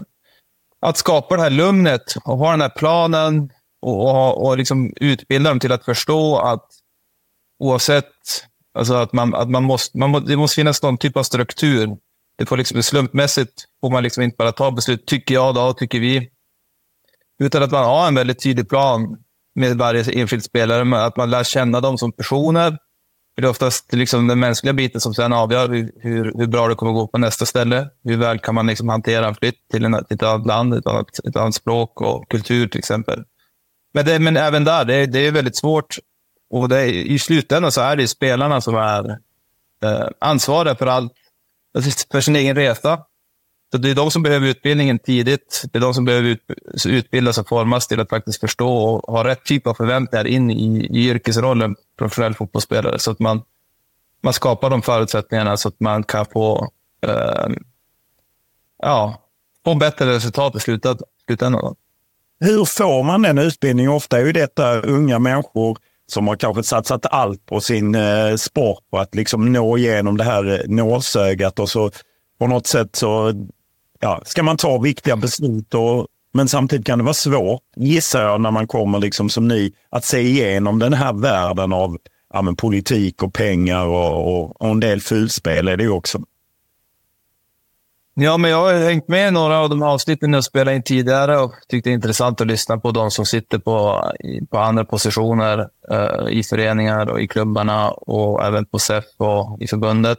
[0.81, 3.51] att skapa det här lugnet och ha den här planen
[3.83, 6.67] och, och, och liksom utbilda dem till att förstå att
[7.59, 8.13] oavsett,
[8.75, 11.97] alltså att man, att man måste, man må, det måste finnas någon typ av struktur.
[12.37, 16.01] Det får liksom slumpmässigt får man liksom inte bara ta beslut, tycker jag då, tycker
[16.01, 16.31] vi.
[17.43, 19.17] Utan att man har en väldigt tydlig plan
[19.55, 22.79] med varje enskild spelare, att man lär känna dem som personer
[23.37, 26.75] det är oftast liksom den mänskliga biten som sedan avgör hur, hur, hur, bra det
[26.75, 27.89] kommer gå på nästa ställe.
[28.05, 30.87] Hur väl kan man liksom hantera en flytt till, en, till ett annat land, ett
[30.87, 33.25] annat, ett annat språk och kultur till exempel.
[33.95, 35.97] Men, det, men även där, det, det är väldigt svårt.
[36.51, 39.11] Och det, I slutändan så är det spelarna som är
[39.85, 41.13] eh, ansvariga för allt,
[42.13, 43.05] för sin egen resa.
[43.73, 45.63] Så det är de som behöver utbildningen tidigt.
[45.73, 46.39] Det är de som behöver
[46.87, 50.87] utbildas och formas till att faktiskt förstå och ha rätt typ av förväntningar in i,
[50.91, 52.99] i yrkesrollen professionell fotbollsspelare.
[52.99, 53.43] Så att man,
[54.23, 56.71] man skapar de förutsättningarna så att man kan få,
[57.07, 57.47] eh,
[58.83, 59.23] ja,
[59.65, 61.75] få bättre resultat i slutändan.
[62.41, 63.93] Hur får man den utbildningen?
[63.93, 68.91] Ofta är ju detta unga människor som har kanske satsat allt på sin eh, sport
[68.91, 71.91] på att liksom nå igenom det här eh, nålsögat och så
[72.39, 73.33] på något sätt så
[74.03, 75.75] ja, ska man ta viktiga beslut.
[75.75, 79.73] Och, men samtidigt kan det vara svårt, gissar jag, när man kommer liksom som ny,
[79.91, 81.99] att se igenom den här världen av
[82.33, 86.23] ja, men politik och pengar och, och, och en del fulspel är det ju också.
[88.15, 91.39] Ja, men jag har hängt med i några av de avsnitten jag spelade in tidigare
[91.39, 94.05] och tyckte det är intressant att lyssna på de som sitter på,
[94.51, 99.67] på andra positioner eh, i föreningar och i klubbarna och även på SEF och i
[99.67, 100.19] förbundet.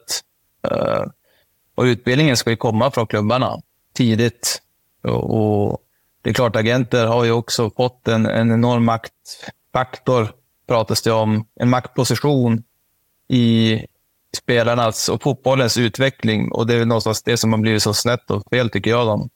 [0.67, 1.03] Eh,
[1.75, 3.57] och utbildningen ska ju komma från klubbarna
[3.93, 4.61] tidigt.
[5.03, 5.79] Och,
[6.21, 10.31] det är klart, agenter har ju också fått en, en enorm maktfaktor,
[10.67, 11.45] pratas det om.
[11.55, 12.63] En maktposition
[13.27, 13.79] i
[14.37, 16.51] spelarnas och fotbollens utveckling.
[16.51, 19.07] Och det är någonstans det som har blivit så snett och fel, tycker jag.
[19.07, 19.29] Dem.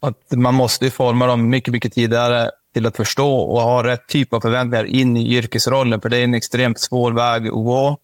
[0.00, 4.32] Att man måste forma dem mycket, mycket tidigare till att förstå och ha rätt typ
[4.32, 6.00] av förväntningar in i yrkesrollen.
[6.00, 7.98] För det är en extremt svår väg att gå,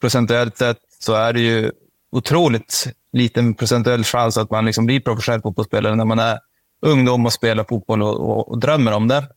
[0.00, 1.72] procentuellt sett så är det ju
[2.12, 6.38] otroligt liten procentuell chans att man liksom blir professionell fotbollsspelare när man är
[6.82, 9.28] ungdom och spelar fotboll och, och, och drömmer om det.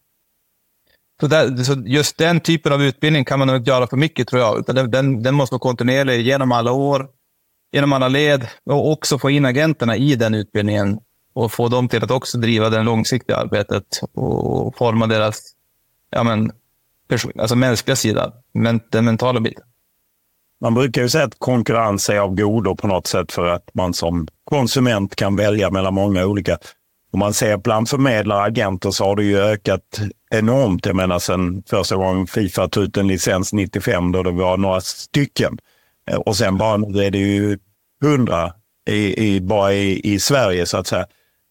[1.20, 4.28] Så, där, så, just den typen av utbildning kan man nog inte göra för mycket,
[4.28, 4.60] tror jag.
[4.60, 7.08] Utan den, den måste vara kontinuerlig genom alla år,
[7.72, 11.00] genom alla led och också få in agenterna i den utbildningen
[11.34, 15.42] och få dem till att också driva det långsiktiga arbetet och forma deras
[16.10, 16.52] ja, men,
[17.08, 19.66] person, alltså mänskliga sida, men, den mentala biten.
[20.62, 23.94] Man brukar ju säga att konkurrens är av godo på något sätt för att man
[23.94, 26.58] som konsument kan välja mellan många olika.
[27.12, 30.02] Om man ser bland förmedlare och agenter så har det ju ökat
[30.32, 30.86] enormt.
[30.86, 34.82] Jag menar sedan första gången Fifa tog ut en licens 95 då det var några
[34.82, 35.58] stycken.
[36.12, 37.60] Eh, och sen bara nu är det ju
[38.02, 38.54] hundra
[38.90, 41.06] i, i, bara i, i Sverige så att säga.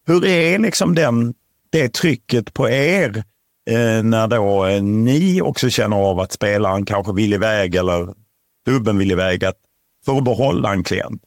[0.07, 1.35] Hur är liksom den,
[1.71, 3.25] det trycket på er
[3.71, 8.26] eh, när då eh, ni också känner av att spelaren kanske vill iväg eller
[8.67, 9.57] klubben vill iväg att,
[10.05, 11.23] för att behålla en klient?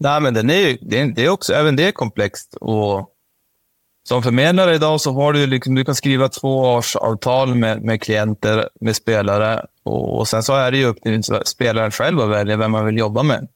[0.00, 2.54] Nej, men den är, det, är, det är också, även det är komplext.
[2.60, 3.10] Och
[4.08, 8.96] som förmedlare idag så har du, liksom, du kan skriva tvåårsavtal med, med klienter, med
[8.96, 9.66] spelare.
[9.82, 12.86] Och, och sen så är det ju upp till spelaren själv att välja vem man
[12.86, 13.48] vill jobba med.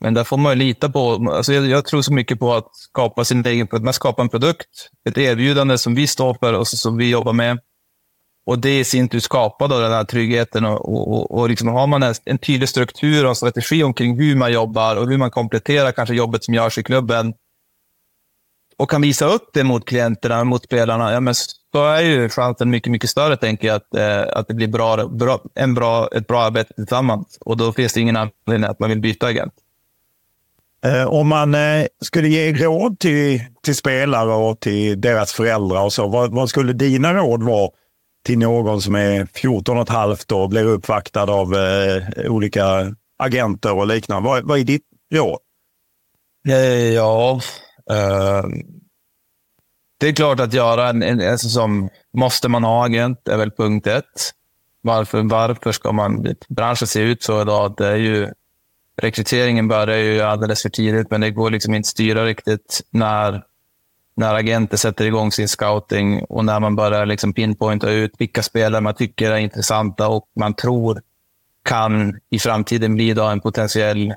[0.00, 3.24] Men där får man lita på, alltså jag, jag, tror så mycket på att skapa
[3.24, 3.84] sin egen produkt.
[3.84, 7.58] Man skapar en produkt, ett erbjudande som vi står för och som vi jobbar med.
[8.46, 10.64] Och det i sin tur skapar då den här tryggheten.
[10.64, 14.36] Och, och, och liksom har man en, en tydlig struktur och en strategi omkring hur
[14.36, 17.34] man jobbar och hur man kompletterar kanske jobbet som görs i klubben
[18.76, 22.70] och kan visa upp det mot klienterna, mot spelarna, ja, men så är ju chansen
[22.70, 26.26] mycket, mycket större, tänker jag, att, eh, att det blir bra, bra, en bra, ett
[26.26, 27.38] bra arbete tillsammans.
[27.40, 29.54] Och då finns det ingen anledning att man vill byta agent.
[30.84, 35.92] Eh, om man eh, skulle ge råd till, till spelare och till deras föräldrar och
[35.92, 37.70] så, vad, vad skulle dina råd vara
[38.22, 43.72] till någon som är 14 och ett halvt och blir uppvaktad av eh, olika agenter
[43.74, 44.28] och liknande?
[44.28, 45.38] Vad, vad är ditt råd?
[46.48, 47.40] Eh, ja,
[47.90, 48.44] eh,
[50.00, 53.50] det är klart att göra en, en alltså som måste man ha agent är väl
[53.50, 54.32] punkt ett.
[54.80, 57.74] Varför, varför ska man, branschen se ut så idag?
[57.76, 58.28] Det är ju
[58.96, 63.42] rekryteringen börjar ju alldeles för tidigt, men det går liksom inte styra riktigt när,
[64.14, 68.80] när agenter sätter igång sin scouting och när man börjar liksom pinpointa ut vilka spelare
[68.80, 71.02] man tycker är intressanta och man tror
[71.64, 74.14] kan i framtiden bli då en potentiell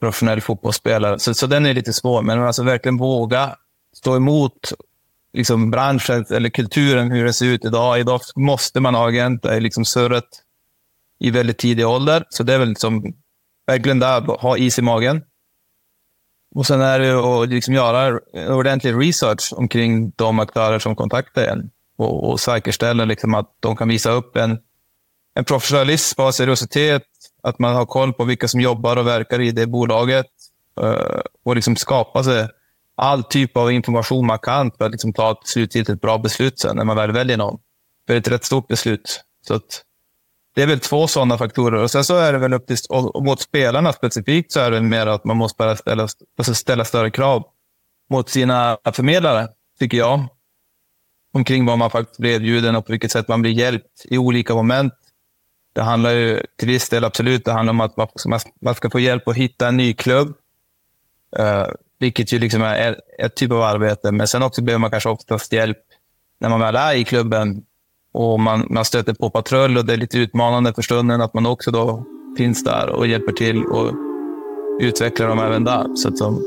[0.00, 1.18] professionell fotbollsspelare.
[1.18, 3.56] Så, så den är lite svår, men alltså verkligen våga
[3.96, 4.72] stå emot
[5.32, 8.00] liksom branschen eller kulturen, hur det ser ut idag.
[8.00, 10.24] Idag måste man ha agenter, liksom surret
[11.18, 12.24] i väldigt tidig ålder.
[12.28, 13.14] Så det är väl liksom
[13.66, 15.22] verkligen där, ha is i magen.
[16.54, 21.70] Och sen är det att liksom göra ordentlig research omkring de aktörer som kontaktar en
[21.98, 24.58] och, och säkerställa liksom att de kan visa upp en,
[25.34, 27.02] en professionalism och seriositet,
[27.42, 30.26] att man har koll på vilka som jobbar och verkar i det bolaget
[30.80, 32.48] eh, och liksom skapa sig
[32.94, 36.76] all typ av information man kan för att liksom ta ett slutgiltigt bra beslut sen
[36.76, 37.58] när man väl väljer någon.
[38.06, 39.24] För det är ett rätt stort beslut.
[39.46, 39.82] Så att
[40.54, 41.82] det är väl två sådana faktorer.
[41.82, 44.80] Och sen så är det väl upp till, och mot spelarna specifikt så är det
[44.80, 47.44] mer att man måste bara ställa, alltså ställa större krav
[48.10, 49.48] mot sina förmedlare,
[49.78, 50.28] tycker jag.
[51.34, 54.54] Omkring vad man faktiskt blir erbjuden och på vilket sätt man blir hjälpt i olika
[54.54, 54.92] moment.
[55.72, 59.00] Det handlar ju till viss del absolut det handlar om att man alltså ska få
[59.00, 60.28] hjälp att hitta en ny klubb.
[61.38, 61.66] Uh,
[61.98, 64.12] vilket ju liksom är ett typ av arbete.
[64.12, 65.78] Men sen också behöver man kanske oftast hjälp
[66.40, 67.64] när man väl är i klubben
[68.12, 71.46] och man, man stöter på patrull och det är lite utmanande för stunden att man
[71.46, 72.04] också då
[72.36, 73.92] finns där och hjälper till och
[74.80, 75.96] utvecklar dem även där.
[75.96, 76.42] Så att de,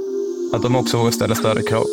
[0.53, 1.85] att de också vågar ställa större krav.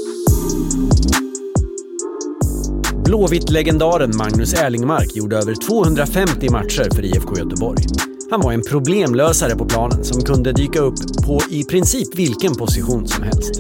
[3.04, 8.11] Blåvitt-legendaren Magnus Erlingmark gjorde över 250 matcher för IFK Göteborg.
[8.33, 10.95] Han var en problemlösare på planen som kunde dyka upp
[11.26, 13.53] på i princip vilken position som helst.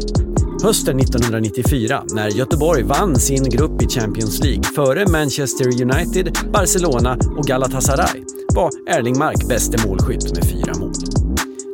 [0.62, 7.44] Hösten 1994, när Göteborg vann sin grupp i Champions League före Manchester United, Barcelona och
[7.44, 8.22] Galatasaray,
[8.54, 10.92] var Erling Mark bäste målskytt med fyra mål.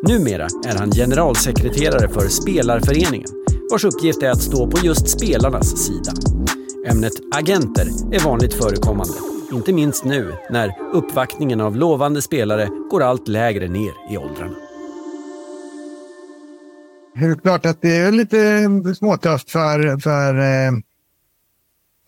[0.08, 3.28] Numera är han generalsekreterare för Spelarföreningen,
[3.70, 6.12] vars uppgift är att stå på just spelarnas sida.
[6.86, 9.14] Ämnet agenter är vanligt förekommande,
[9.52, 14.56] inte minst nu när uppvaktningen av lovande spelare går allt lägre ner i åldrarna
[17.20, 19.98] det är klart att det är lite småtufft för...
[20.00, 20.72] för eh,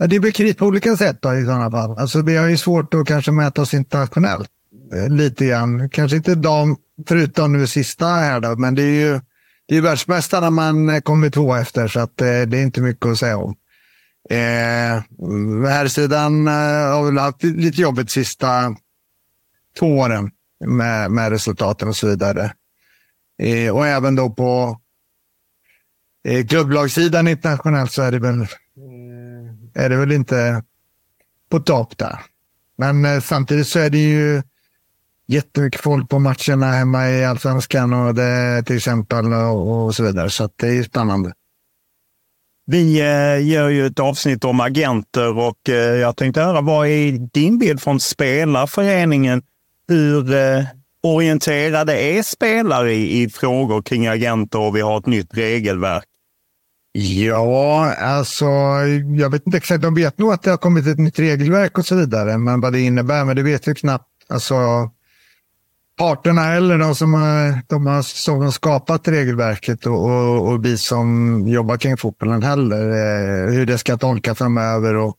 [0.08, 1.98] det blir kris på olika sätt då, i sådana fall.
[1.98, 4.48] Alltså, vi har ju svårt att kanske mäta oss internationellt.
[4.94, 5.90] Eh, lite grann.
[5.90, 6.76] Kanske inte de,
[7.08, 9.20] förutom nu sista här då, men det är ju
[9.68, 13.06] det är världsmästarna man eh, kommer två efter, så att, eh, det är inte mycket
[13.06, 13.54] att säga om.
[14.30, 15.02] Eh,
[15.68, 16.52] här sidan eh,
[16.92, 18.76] har väl haft lite jobbigt sista
[19.78, 20.30] två åren.
[20.66, 22.52] med, med resultaten och så vidare.
[23.42, 24.80] Eh, och även då på
[26.28, 28.46] eh, klubblagssidan internationellt så är det väl,
[29.74, 30.64] är det väl inte
[31.50, 32.20] på topp där.
[32.78, 34.42] Men eh, samtidigt så är det ju
[35.26, 40.30] jättemycket folk på matcherna hemma i allsvenskan och det, till exempel och, och så vidare.
[40.30, 41.32] Så det är spännande.
[42.70, 47.12] Vi eh, gör ju ett avsnitt om agenter och eh, jag tänkte höra vad är
[47.32, 49.42] din bild från spelarföreningen?
[49.88, 50.64] Hur eh,
[51.02, 56.04] orienterade är spelare i, i frågor kring agenter och vi har ett nytt regelverk?
[56.92, 58.46] Ja, alltså
[59.18, 59.82] jag vet inte exakt.
[59.82, 62.38] De vet nog att det har kommit ett nytt regelverk och så vidare.
[62.38, 64.08] Men vad det innebär, men det vet ju knappt.
[64.28, 64.54] Alltså
[66.00, 70.78] parterna eller de som har, de har, som har skapat regelverket och, och, och vi
[70.78, 72.88] som jobbar kring fotbollen heller.
[72.88, 75.16] Eh, hur det ska tolkas framöver och,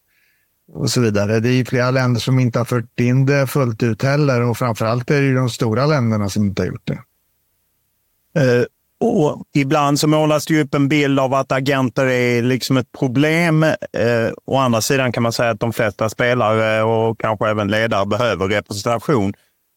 [0.74, 1.40] och så vidare.
[1.40, 5.12] Det är flera länder som inte har fört in det fullt ut heller och framförallt
[5.12, 7.00] är det de stora länderna som inte har gjort det.
[8.42, 8.66] Eh,
[9.00, 13.64] och ibland så målas det upp en bild av att agenter är liksom ett problem.
[13.64, 18.06] Eh, å andra sidan kan man säga att de flesta spelare och kanske även ledare
[18.06, 19.34] behöver representation.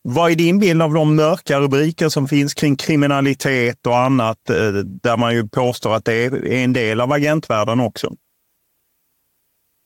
[0.07, 4.73] Vad är din bild av de mörka rubriker som finns kring kriminalitet och annat, eh,
[5.03, 8.13] där man ju påstår att det är en del av agentvärlden också?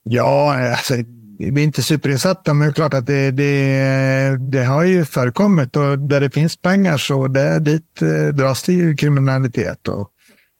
[0.03, 0.95] Ja, alltså,
[1.39, 5.77] vi är inte superinsatta, men det är klart att det, det, det har ju förekommit
[5.77, 9.89] och där det finns pengar så där, dit eh, dras det ju kriminalitet.
[9.89, 10.11] Och,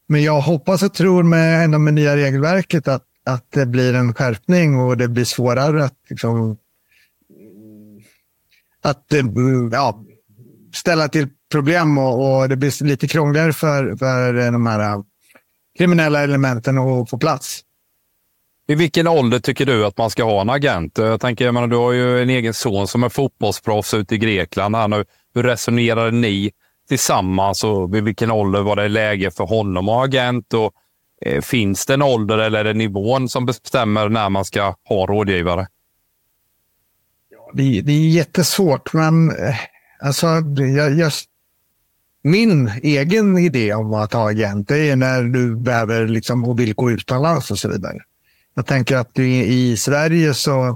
[0.09, 4.15] men jag hoppas och tror med, ändå med nya regelverket att, att det blir en
[4.15, 6.57] skärpning och det blir svårare att liksom,
[8.89, 9.25] att eh,
[9.73, 10.05] ja,
[10.75, 15.03] ställa till problem och, och, det blir lite krångligare för, för eh, de här eh,
[15.79, 17.65] kriminella elementen att få plats.
[18.71, 20.99] I vilken ålder tycker du att man ska ha en agent?
[20.99, 24.19] Jag tänker, jag menar, du har ju en egen son som är fotbollsproffs ute i
[24.19, 24.77] Grekland.
[24.77, 25.05] Här nu.
[25.35, 26.51] Hur resonerade ni
[26.89, 30.55] tillsammans och vid vilken ålder var det läge för honom att ha agent?
[30.55, 30.73] Och,
[31.27, 35.07] eh, finns det en ålder eller är det nivån som bestämmer när man ska ha
[35.07, 35.67] rådgivare?
[37.53, 39.55] Det, det är jättesvårt, men eh,
[40.01, 40.27] alltså,
[40.77, 41.13] jag, jag,
[42.23, 46.75] min egen idé om att ha agent det är när du behöver liksom, och vill
[46.75, 47.99] gå utomlands och så vidare.
[48.55, 50.69] Jag tänker att du, i Sverige så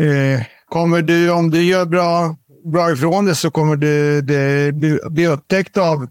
[0.00, 4.72] eh, kommer du, om du gör bra, bra ifrån dig, så kommer du det,
[5.10, 6.06] bli upptäckt av,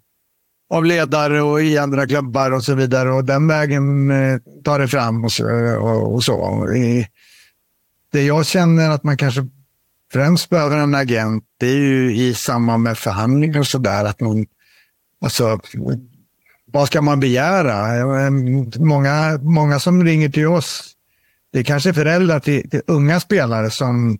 [0.69, 3.11] av ledare och i andra klubbar och så vidare.
[3.11, 5.45] Och den vägen eh, tar det fram och så.
[5.77, 6.67] Och, och så.
[6.73, 7.07] I,
[8.15, 9.47] det jag känner att man kanske
[10.13, 14.13] främst behöver en agent, det är ju i samband med förhandlingar och sådär.
[15.21, 15.59] alltså,
[16.65, 18.29] vad ska man begära?
[18.79, 20.91] Många, många som ringer till oss,
[21.53, 24.17] det är kanske föräldrar till, till unga spelare som,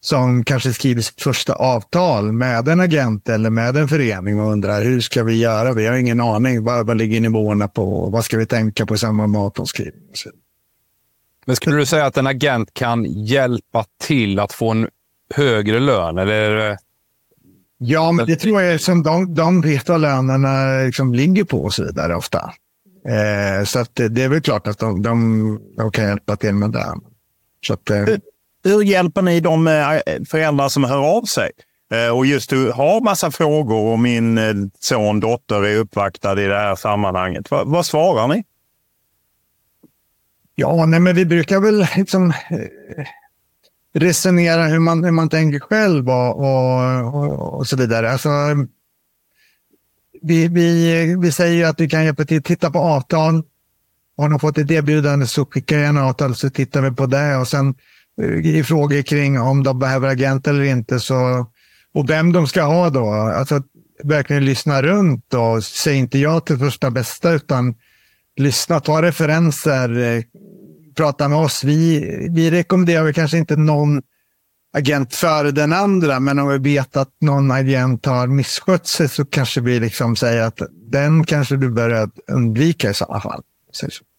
[0.00, 4.82] som kanske skriver sitt första avtal med en agent eller med en förening och undrar
[4.82, 5.72] hur ska vi göra?
[5.72, 6.64] Vi har ingen aning.
[6.64, 8.10] Vad, vad ligger nivåerna på?
[8.10, 10.14] Vad ska vi tänka på i samband med avtalsskrivning?
[11.44, 14.88] Men skulle du säga att en agent kan hjälpa till att få en
[15.34, 16.18] högre lön?
[16.18, 16.76] Eller?
[17.78, 21.74] Ja, men det tror jag som de, de vet vad lönerna liksom ligger på och
[21.74, 22.52] så vidare ofta.
[23.08, 26.54] Eh, så att det, det är väl klart att de, de, de kan hjälpa till
[26.54, 26.94] med det.
[27.66, 27.96] Så att, eh.
[27.96, 28.20] hur,
[28.64, 31.50] hur, hjälper ni de eh, föräldrar som hör av sig?
[31.92, 36.46] Eh, och just du har massa frågor och min eh, son, dotter är uppvaktad i
[36.46, 37.50] det här sammanhanget.
[37.50, 38.44] Va, vad svarar ni?
[40.54, 43.06] Ja, nej, men vi brukar väl liksom eh,
[43.94, 48.12] resonera hur man, hur man tänker själv och, och, och, och så vidare.
[48.12, 48.28] Alltså,
[50.22, 53.42] vi, vi, vi säger ju att vi kan hjälpa till att titta på avtal.
[54.16, 57.36] Har de fått ett erbjudande så skickar jag en avtal så tittar vi på det
[57.36, 57.74] och sen
[58.22, 61.46] eh, i frågor kring om de behöver agent eller inte så,
[61.94, 63.10] och vem de ska ha då.
[63.12, 63.62] Alltså
[64.02, 67.74] verkligen lyssna runt och säg inte ja till första bästa utan
[68.36, 70.22] lyssna, ta referenser, eh,
[70.94, 71.64] prata med oss.
[71.64, 74.02] Vi, vi rekommenderar kanske inte någon
[74.76, 79.24] agent före den andra, men om vi vet att någon agent har misskött sig så
[79.24, 83.42] kanske vi liksom säger att den kanske du bör undvika i sådana fall.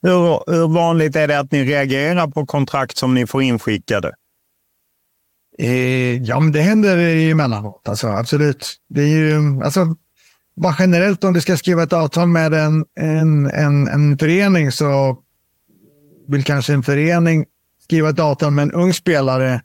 [0.02, 4.12] Hur, hur vanligt är det att ni reagerar på kontrakt som ni får inskickade?
[5.60, 7.90] Eh, ja, men det händer emellanåt.
[7.90, 8.76] Alltså, absolut.
[8.90, 9.96] Det är ju, alltså,
[10.56, 15.18] bara generellt om du ska skriva ett avtal med en, en, en, en förening så
[16.28, 17.46] vill kanske en förening
[17.84, 19.62] skriva ett avtal med en ung spelare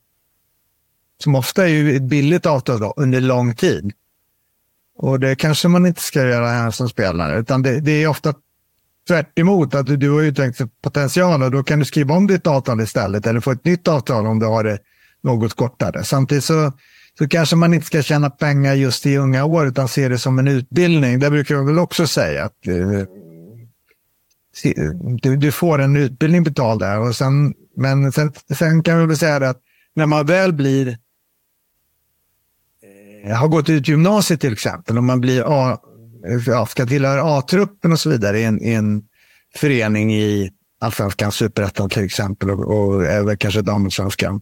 [1.22, 3.92] som ofta är ju ett billigt avtal då, under lång tid.
[4.96, 8.34] Och det kanske man inte ska göra här som spelare, utan det, det är ofta
[9.08, 12.46] tvärt emot, att du, du har utvecklat potential och då kan du skriva om ditt
[12.46, 14.78] avtal istället eller få ett nytt avtal om du har det
[15.22, 16.04] något kortare.
[16.04, 16.72] Samtidigt så
[17.18, 20.38] så kanske man inte ska tjäna pengar just i unga år utan se det som
[20.38, 21.18] en utbildning.
[21.18, 22.44] Det brukar jag väl också säga.
[22.44, 22.74] att eh,
[25.22, 26.98] du, du, får en utbildning betald där.
[26.98, 29.60] Och sen, men sen, sen kan vi väl säga att
[29.94, 30.98] när man väl blir
[33.24, 35.78] eh, har gått ut gymnasiet till exempel om man blir A,
[36.46, 39.02] ja, ska tillhöra A-truppen och så vidare i en, i en
[39.56, 44.40] förening i allsvenskan, superettan till exempel och, och även kanske damallsvenskan.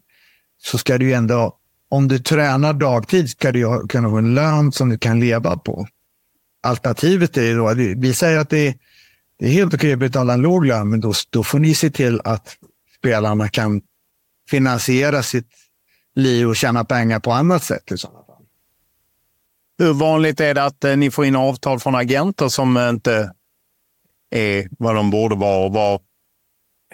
[0.62, 1.56] Så ska du ju ändå,
[1.88, 5.86] om du tränar dagtid, ska du kunna få en lön som du kan leva på.
[6.62, 8.74] Alternativet är ju då, vi säger att det är,
[9.38, 11.90] det är helt okej att betala en låg lön, men då, då får ni se
[11.90, 12.56] till att
[12.98, 13.82] spelarna kan
[14.50, 15.50] finansiera sitt
[16.14, 17.92] liv och tjäna pengar på annat sätt.
[17.92, 18.44] I sådana fall.
[19.78, 23.32] Hur vanligt är det att eh, ni får in avtal från agenter som inte
[24.30, 26.00] är vad de borde vara och vad,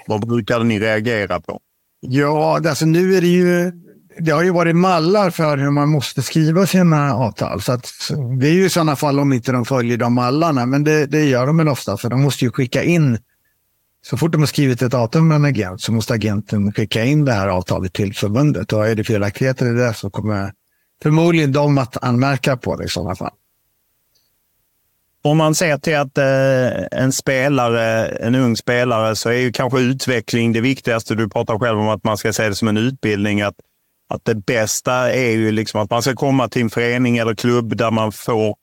[0.06, 1.60] vad brukade ni reagera på?
[2.00, 3.72] Ja, alltså nu är det ju
[4.18, 7.62] det har ju varit mallar för hur man måste skriva sina avtal.
[7.62, 7.92] Så att,
[8.40, 11.24] det är ju i sådana fall om inte de följer de mallarna, men det, det
[11.24, 13.18] gör de väl ofta, för de måste ju skicka in
[14.06, 17.24] så fort de har skrivit ett avtal med en agent så måste agenten skicka in
[17.24, 18.72] det här avtalet till förbundet.
[18.72, 20.52] Och är det felaktigheter i det så kommer
[21.02, 23.32] förmodligen de att anmärka på det i sådana fall.
[25.22, 29.80] Om man ser till att eh, en spelare, en ung spelare, så är ju kanske
[29.80, 31.14] utveckling det viktigaste.
[31.14, 33.42] Du pratar själv om att man ska se det som en utbildning.
[33.42, 33.54] Att,
[34.08, 37.76] att det bästa är ju liksom att man ska komma till en förening eller klubb
[37.76, 38.56] där man får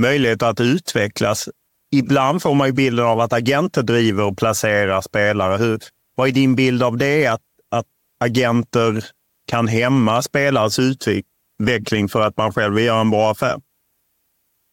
[0.00, 1.48] möjlighet att utvecklas.
[1.92, 5.56] Ibland får man ju bilden av att agenter driver och placerar spelare.
[5.56, 5.80] Hur,
[6.14, 7.26] vad är din bild av det?
[7.26, 7.40] Att,
[7.70, 7.86] att
[8.20, 9.04] agenter
[9.46, 13.60] kan hämma spelares utveckling för att man själv vill göra en bra affär?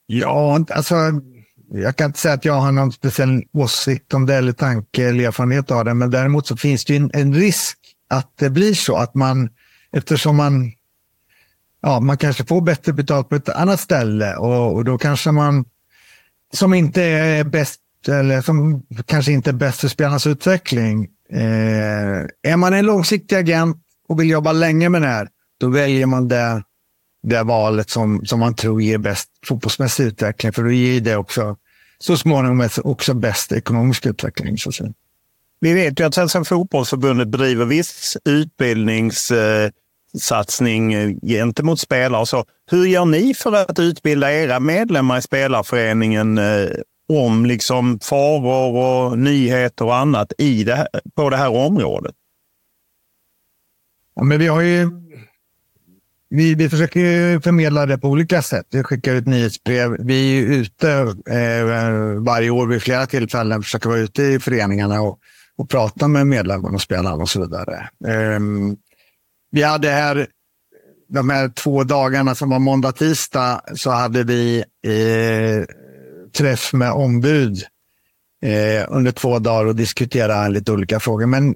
[0.06, 0.96] Ja, alltså
[1.72, 5.28] jag kan inte säga att jag har någon speciell åsikt om det eller tanke eller
[5.28, 7.78] erfarenhet av det, men däremot så finns det en, en, risk
[8.10, 9.50] att det blir så att man,
[9.94, 10.72] eftersom man,
[11.82, 15.66] ja, man kanske får bättre betalt på ett annat ställe och, och då kanske man,
[16.54, 22.58] som inte är bäst, eller som kanske inte är bäst för spelarnas utveckling, eh, är
[22.58, 23.78] man en långsiktig agent
[24.08, 25.28] och vill jobba länge med det här,
[25.60, 26.64] då väljer man det
[27.24, 30.52] det valet som, som man tror ger bäst fotbollsmässig utveckling.
[30.52, 31.58] För då ger det också
[32.00, 34.58] så småningom också bäst ekonomisk utveckling.
[34.58, 34.94] Så att säga.
[35.60, 39.70] Vi vet ju att Svenska Fotbollförbundet bedriver viss utbildnings eh,
[40.20, 42.22] satsning eh, gentemot spelare.
[42.22, 42.46] Och så.
[42.72, 46.68] Hur gör ni för att utbilda era medlemmar i spelarföreningen eh,
[47.10, 52.16] om liksom faror och nyheter och annat i det här, på det här området?
[54.16, 55.04] Ja, men vi har ju
[56.36, 58.68] vi, vi försöker förmedla det på olika sätt.
[58.72, 59.98] Vi skickar ut nyhetsbrev.
[60.00, 60.92] Vi är ute
[61.30, 65.20] eh, varje år vid flera tillfällen, försöker vara ute i föreningarna och,
[65.58, 67.90] och prata med medlemmarna och spelarna och så vidare.
[68.08, 68.40] Eh,
[69.54, 70.28] vi hade här,
[71.10, 75.66] de här två dagarna som var måndag, tisdag, så hade vi eh,
[76.38, 77.64] träff med ombud
[78.44, 81.26] eh, under två dagar och diskutera lite olika frågor.
[81.26, 81.56] Men eh,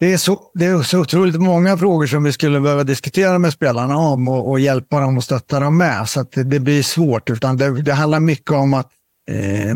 [0.00, 3.52] det är, så, det är så otroligt många frågor som vi skulle behöva diskutera med
[3.52, 6.08] spelarna om och, och hjälpa dem och stötta dem med.
[6.08, 7.30] Så det, det, blir svårt.
[7.30, 8.90] Utan det, det handlar mycket om att
[9.30, 9.74] eh,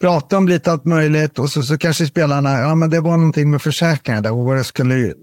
[0.00, 3.50] prata om lite allt möjligt och så, så kanske spelarna, ja men det var någonting
[3.50, 5.14] med försäkringar där och vad det skulle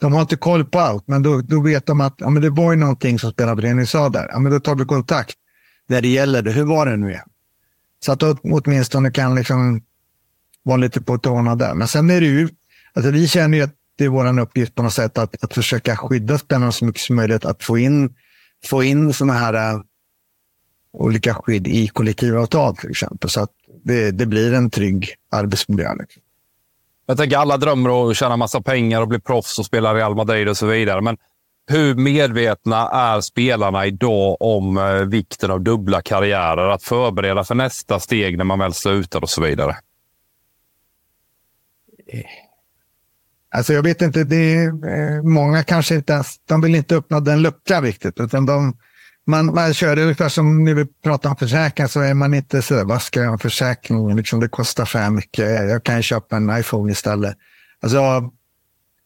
[0.00, 2.50] de har inte koll på allt, men då, då vet de att ja, men det
[2.50, 4.28] var ju någonting som spelarföreningen sa där.
[4.32, 5.34] Ja, men då tar vi kontakt
[5.88, 6.50] när det gäller det.
[6.50, 7.28] Hur var det nu igen?
[8.04, 9.82] Så att åtminstone kan liksom
[10.62, 11.74] vara lite på tårna där.
[11.74, 12.48] Men sen är det ju
[12.94, 15.96] Alltså, vi känner ju att det är vår uppgift på något sätt att, att försöka
[15.96, 17.44] skydda spelarna så mycket som möjligt.
[17.44, 18.14] Att få in,
[18.64, 19.82] få in sådana här
[20.92, 23.30] olika skydd i kollektivavtal till exempel.
[23.30, 23.50] Så att
[23.84, 25.94] det, det blir en trygg arbetsmiljö.
[25.94, 26.22] Liksom.
[27.06, 30.14] Jag tänker alla drömmer om att tjäna massa pengar och bli proffs och spela Real
[30.14, 31.00] Madrid och så vidare.
[31.00, 31.16] Men
[31.66, 36.68] hur medvetna är spelarna idag om eh, vikten av dubbla karriärer?
[36.68, 39.76] Att förbereda för nästa steg när man väl slutar och så vidare?
[43.50, 47.20] Alltså jag vet inte, det är, eh, många kanske inte ens, de vill inte öppna
[47.20, 48.20] den luckan riktigt.
[48.20, 48.76] Utan de,
[49.26, 52.62] man, man kör det ungefär som när vi pratar om försäkring så är man inte
[52.62, 54.16] så, vad ska jag ha försäkring?
[54.16, 57.36] Liksom, det kostar så här mycket, jag kan köpa en iPhone istället.
[57.80, 58.30] Alltså,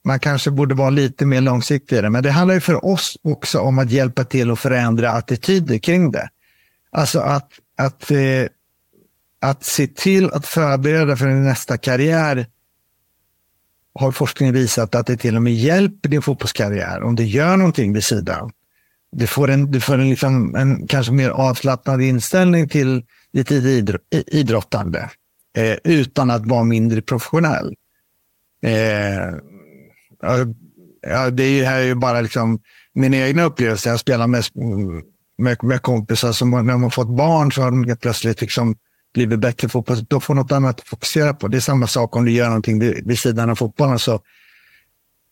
[0.05, 2.11] man kanske borde vara lite mer långsiktig i det.
[2.11, 6.11] Men det handlar ju för oss också om att hjälpa till att förändra attityder kring
[6.11, 6.29] det.
[6.91, 8.47] Alltså att, att, eh,
[9.41, 12.47] att se till att förbereda för nästa karriär
[13.95, 17.93] har forskningen visat att det till och med hjälper din fotbollskarriär om du gör någonting
[17.93, 18.51] vid sidan.
[19.13, 23.51] Du får en, du får en, liksom, en kanske mer avslappnad inställning till ditt
[24.11, 25.11] idrottande
[25.57, 27.75] eh, utan att vara mindre professionell.
[28.63, 29.35] Eh,
[31.03, 32.61] ja, det är här är ju bara liksom
[32.95, 33.89] min egna upplevelse.
[33.89, 34.45] Jag spelar med,
[35.39, 38.77] med, med kompisar som när de har fått barn så har de helt plötsligt liksom
[39.15, 40.05] blivit bättre fotboll.
[40.05, 41.49] Då får något annat att fokusera på.
[41.49, 43.99] Det är samma sak om du gör någonting vid, vid sidan av fotbollen.
[43.99, 44.21] Så,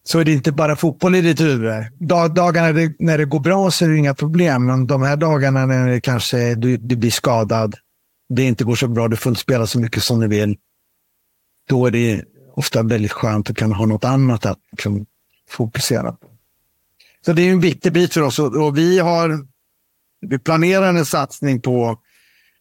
[0.06, 1.72] så är det inte bara fotboll i ditt huvud.
[2.00, 4.66] Dag, dagarna det, när det går bra så är det inga problem.
[4.66, 7.74] Men de här dagarna när det kanske du, du blir skadad,
[8.28, 10.56] det inte går så bra, du får inte spela så mycket som du vill.
[11.68, 12.24] Då är det
[12.54, 15.06] ofta väldigt skönt att kunna ha något annat att liksom,
[15.50, 16.26] fokusera på.
[17.24, 19.46] Så det är en viktig bit för oss och, och vi har
[20.28, 21.98] vi planerar en satsning på,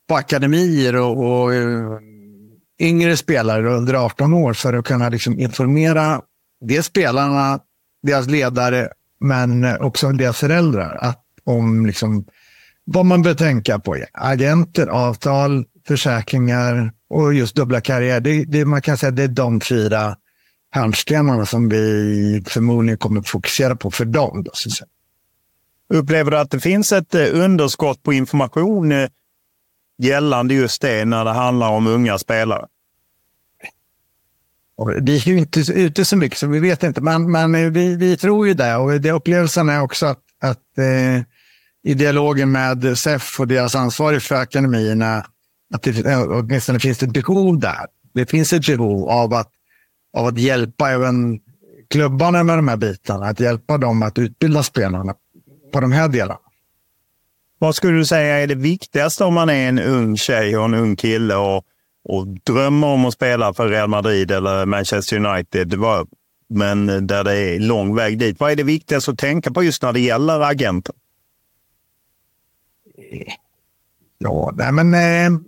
[0.09, 1.99] på akademier och, och eh,
[2.79, 6.21] yngre spelare under 18 år för att kunna liksom informera
[6.64, 7.59] dels spelarna,
[8.03, 8.89] deras ledare,
[9.20, 12.26] men också deras föräldrar att, om liksom,
[12.86, 13.97] vad man bör tänka på.
[14.14, 18.20] Agenter, avtal, försäkringar och just dubbla karriär.
[18.20, 20.16] Det, det, man kan säga att det är de fyra
[20.72, 24.43] hörnstenarna som vi förmodligen kommer att fokusera på för dem.
[24.43, 24.86] Då, så
[25.93, 29.09] Upplever du att det finns ett eh, underskott på information eh,
[29.97, 32.68] gällande just det när det handlar om unga spelare?
[35.01, 38.17] Vi är ju inte ute så mycket så vi vet inte, men, men vi, vi
[38.17, 38.76] tror ju det.
[38.76, 41.24] Och det upplevelsen är också att, att eh,
[41.84, 45.26] i dialogen med SEF och deras ansvarig för akademierna,
[45.74, 47.86] att det åtminstone finns ett behov där.
[48.13, 49.49] Det finns ett behov av att,
[50.17, 51.39] av att hjälpa även
[51.89, 55.13] klubbarna med de här bitarna, att hjälpa dem att utbilda spelarna
[55.74, 56.39] på de här delarna.
[57.59, 60.74] Vad skulle du säga är det viktigaste om man är en ung tjej och en
[60.74, 61.65] ung kille och,
[62.04, 65.76] och drömmer om att spela för Real Madrid eller Manchester United,
[66.49, 68.39] men där det är lång väg dit.
[68.39, 70.95] Vad är det viktigaste att tänka på just när det gäller agenter?
[74.18, 75.39] Ja, nej men eh,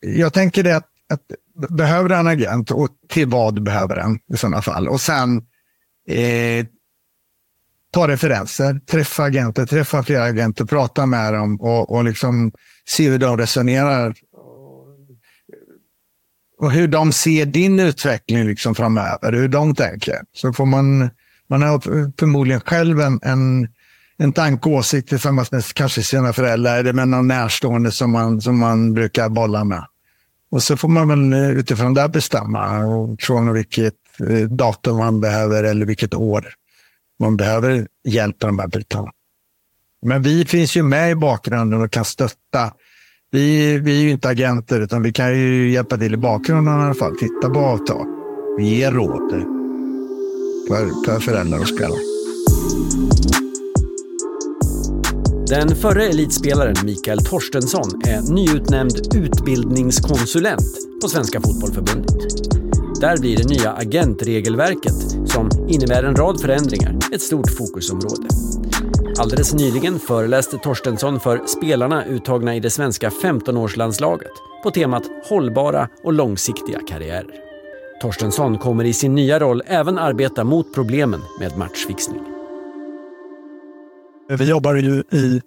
[0.00, 1.20] jag tänker det att, att
[1.68, 4.88] behöver du en agent och till vad behöver den i sådana fall.
[4.88, 5.36] Och sen
[6.08, 6.66] eh,
[7.90, 12.52] ta referenser, träffa agenter, träffa flera agenter, prata med dem och, och liksom
[12.88, 14.14] se hur de resonerar.
[16.62, 20.20] Och hur de ser din utveckling liksom framöver, hur de tänker.
[20.32, 21.10] Så får man,
[21.48, 21.80] man har
[22.20, 23.68] förmodligen själv en, en,
[24.16, 28.40] en tanke och åsikt tillsammans med kanske sina föräldrar eller med någon närstående som man,
[28.40, 29.86] som man brukar bolla med.
[30.50, 32.80] Och så får man väl utifrån det bestämma
[33.20, 33.94] från vilket
[34.28, 36.48] eh, datum man behöver eller vilket år
[37.20, 39.10] man behöver hjälp med de här bitarna.
[40.02, 42.72] Men vi finns ju med i bakgrunden och kan stötta.
[43.34, 46.82] Vi, vi är ju inte agenter utan vi kan ju hjälpa till i bakgrunden i
[46.82, 47.16] alla fall.
[47.16, 48.06] Titta på avtal.
[48.58, 49.30] Vi ger råd
[50.68, 51.98] för, för föräldrar och spelare.
[55.48, 62.16] Den förre elitspelaren Mikael Torstensson är nyutnämnd utbildningskonsulent på Svenska Fotbollförbundet.
[63.00, 68.28] Där blir det nya agentregelverket, som innebär en rad förändringar, ett stort fokusområde.
[69.18, 74.30] Alldeles nyligen föreläste Torstensson för spelarna uttagna i det svenska 15-årslandslaget
[74.62, 77.34] på temat hållbara och långsiktiga karriärer.
[78.00, 82.20] Torstensson kommer i sin nya roll även arbeta mot problemen med matchfixning.
[84.28, 85.42] Vi jobbar ju i,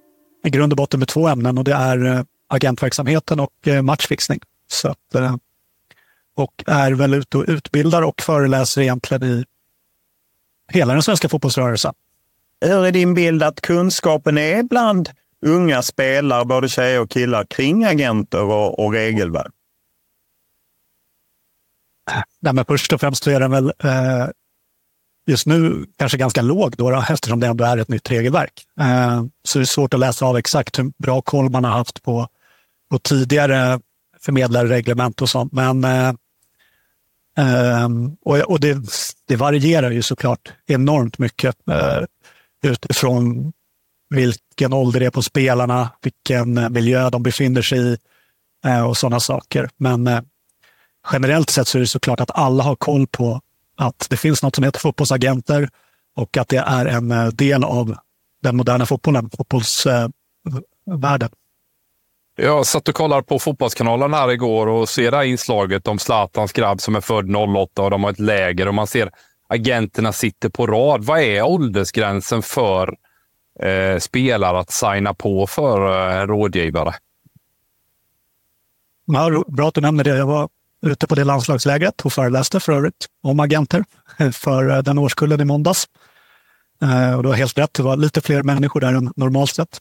[0.45, 4.39] i grund och botten med två ämnen och det är eh, agentverksamheten och eh, matchfixning.
[4.71, 5.35] Så att, eh,
[6.35, 9.45] och är väl ute och utbildar och föreläser egentligen i
[10.71, 11.93] hela den svenska fotbollsrörelsen.
[12.61, 15.09] Hur är din bild att kunskapen är bland
[15.45, 19.51] unga spelare, både tjejer och killar, kring agenter och, och regelverk?
[22.39, 24.27] Nej, men först och främst så är den väl eh,
[25.27, 28.65] just nu kanske ganska låg då, då, eftersom det ändå är ett nytt regelverk.
[28.79, 32.03] Eh, så det är svårt att läsa av exakt hur bra koll man har haft
[32.03, 32.27] på,
[32.89, 33.79] på tidigare
[34.21, 35.51] förmedlare, reglement och sånt.
[35.53, 36.13] Men eh,
[37.37, 37.89] eh,
[38.25, 38.77] och och det,
[39.27, 42.01] det, varierar ju såklart enormt mycket eh,
[42.65, 43.53] utifrån
[44.09, 47.97] vilken ålder det är på spelarna, vilken eh, miljö de befinner sig i
[48.65, 49.69] eh, och sådana saker.
[49.77, 50.21] Men eh,
[51.11, 53.41] generellt sett så är det såklart att alla har koll på
[53.77, 55.69] att det finns något som heter fotbollsagenter
[56.15, 57.97] och att det är en del av
[58.43, 61.29] den moderna fotbollen, fotbollsvärlden.
[62.37, 66.53] Jag satt och kollade på Fotbollskanalen här igår och ser det här inslaget om Zlatans
[66.53, 69.11] grabb som är född 08 och de har ett läger och man ser
[69.47, 71.03] agenterna sitter på rad.
[71.03, 72.97] Vad är åldersgränsen för
[73.59, 76.93] eh, spelare att signa på för eh, rådgivare?
[79.05, 80.17] Ja, bra att du nämner det.
[80.17, 80.49] Jag var
[80.81, 83.83] ute på det landslagslägret och föreläste för övrigt om agenter
[84.31, 85.87] för eh, den årskullen i måndags.
[86.81, 89.79] Eh, och du har helt rätt, det var lite fler människor där än normalt sett.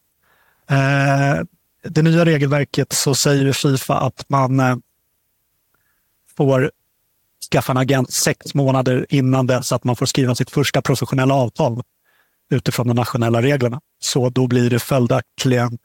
[0.70, 1.44] Eh,
[1.82, 4.76] det nya regelverket så säger Fifa att man eh,
[6.36, 6.70] får
[7.52, 11.82] skaffa en agent sex månader innan dess att man får skriva sitt första professionella avtal
[12.50, 13.80] utifrån de nationella reglerna.
[13.98, 15.78] Så då blir det följaktligen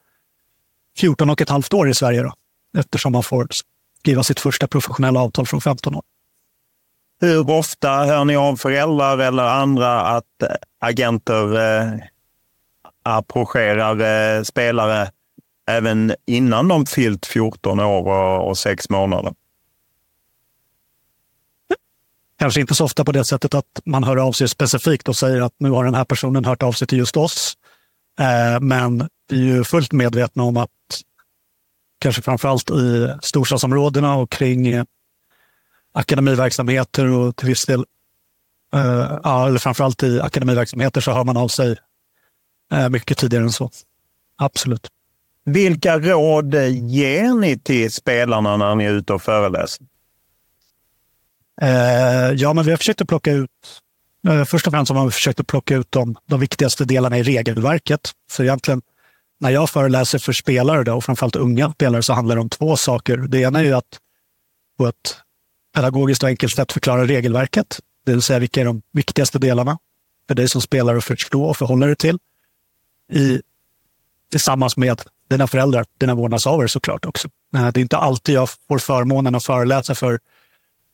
[0.97, 2.33] 14 och ett halvt år i Sverige då,
[2.77, 3.47] eftersom man får
[3.99, 6.03] skriva sitt första professionella avtal från 15 år.
[7.21, 10.49] Hur ofta hör ni av föräldrar eller andra att eh,
[10.79, 11.93] agenter eh,
[13.03, 13.99] approcherar
[14.37, 15.11] eh, spelare
[15.69, 19.33] även innan de fyllt 14 år och, och 6 månader?
[22.39, 25.41] Kanske inte så ofta på det sättet att man hör av sig specifikt och säger
[25.41, 27.57] att nu har den här personen hört av sig till just oss.
[28.19, 30.69] Eh, men vi är ju fullt medvetna om att
[31.99, 34.83] kanske framförallt i storstadsområdena och kring eh,
[35.93, 37.85] akademiverksamheter och till viss del,
[38.73, 41.77] eh, ja, eller framförallt i akademiverksamheter så hör man av sig
[42.73, 43.71] eh, mycket tidigare än så.
[44.37, 44.87] Absolut.
[45.45, 49.88] Vilka råd ger ni till spelarna när ni är ute och föreläser?
[51.61, 53.49] Eh, ja, men vi har försökt att plocka ut
[54.27, 57.23] eh, Först och främst har vi försökt att plocka ut de, de viktigaste delarna i
[57.23, 58.11] regelverket.
[58.31, 58.81] Så egentligen,
[59.39, 62.77] när jag föreläser för spelare då, och framförallt unga spelare så handlar det om två
[62.77, 63.17] saker.
[63.17, 63.99] Det ena är ju att
[64.77, 65.17] på ett
[65.75, 67.79] pedagogiskt och enkelt sätt förklara regelverket.
[68.05, 69.77] Det vill säga vilka är de viktigaste delarna
[70.27, 72.19] för dig som spelare att förstå och förhålla dig till.
[73.11, 73.41] I,
[74.31, 77.27] tillsammans med dina föräldrar, dina vårdnadshavare såklart också.
[77.55, 80.19] Eh, det är inte alltid jag får förmånen att föreläsa för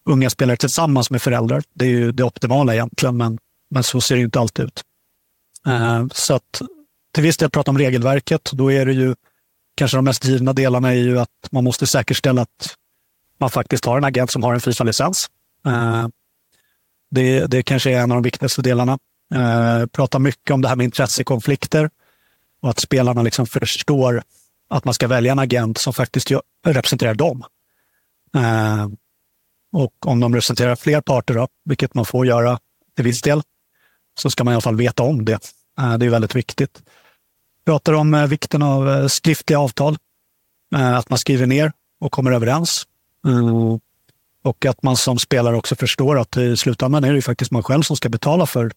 [0.06, 1.64] unga spelare tillsammans med föräldrar.
[1.74, 3.38] Det är ju det optimala egentligen, men,
[3.70, 4.82] men så ser det inte alltid ut.
[5.68, 6.62] Uh, så att
[7.14, 8.50] till viss del prata om regelverket.
[8.54, 9.16] Då är det ju
[9.76, 12.76] kanske de mest givna delarna är ju att man måste säkerställa att
[13.38, 15.30] man faktiskt har en agent som har en Fifa-licens.
[15.68, 16.08] Uh,
[17.12, 18.98] det, det kanske är en av de viktigaste delarna.
[19.36, 21.90] Uh, prata mycket om det här med intressekonflikter
[22.62, 24.24] och att spelarna liksom förstår
[24.70, 26.32] att man ska välja en agent som faktiskt
[26.66, 27.44] representerar dem.
[29.76, 32.60] Och om de representerar fler parter, då, vilket man får göra
[32.96, 33.42] till viss del,
[34.20, 35.40] så ska man i alla fall veta om det.
[35.80, 36.84] Eh, det är väldigt viktigt.
[37.66, 39.98] Pratar om eh, vikten av eh, skriftliga avtal.
[40.76, 42.88] Att man skriver ner och kommer överens.
[43.28, 43.80] Mm.
[44.44, 47.64] Och att man som spelare också förstår att i slutändan är det ju faktiskt man
[47.64, 48.72] själv som ska betala för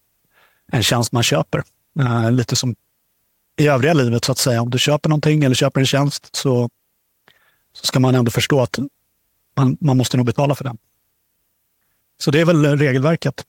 [0.73, 1.63] en tjänst man köper.
[2.31, 2.75] Lite som
[3.57, 4.63] i övriga livet så att säga.
[4.63, 6.69] Om du köper någonting eller köper en tjänst så,
[7.73, 8.79] så ska man ändå förstå att
[9.57, 10.79] man, man måste nog betala för den.
[12.19, 13.45] Så det är väl regelverket.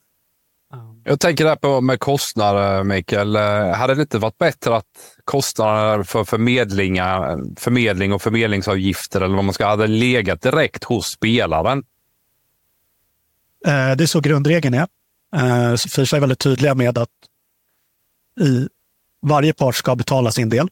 [1.04, 3.36] Jag tänker där på med kostnader, Mikael.
[3.76, 4.86] Hade det inte varit bättre att
[5.24, 11.84] kostnader för förmedlingar, förmedling och förmedlingsavgifter eller vad man ska hade legat direkt hos spelaren?
[13.66, 14.88] Eh, det är så grundregeln är.
[15.36, 17.10] Eh, Fifa är väldigt tydliga med att
[18.42, 18.68] i
[19.22, 20.70] varje part ska betala sin del.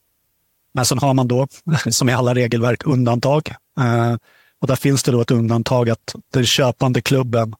[0.73, 1.47] Men sen har man då,
[1.89, 3.49] som i alla regelverk, undantag.
[3.79, 4.15] Eh,
[4.59, 7.55] och där finns det då ett undantag att den köpande klubben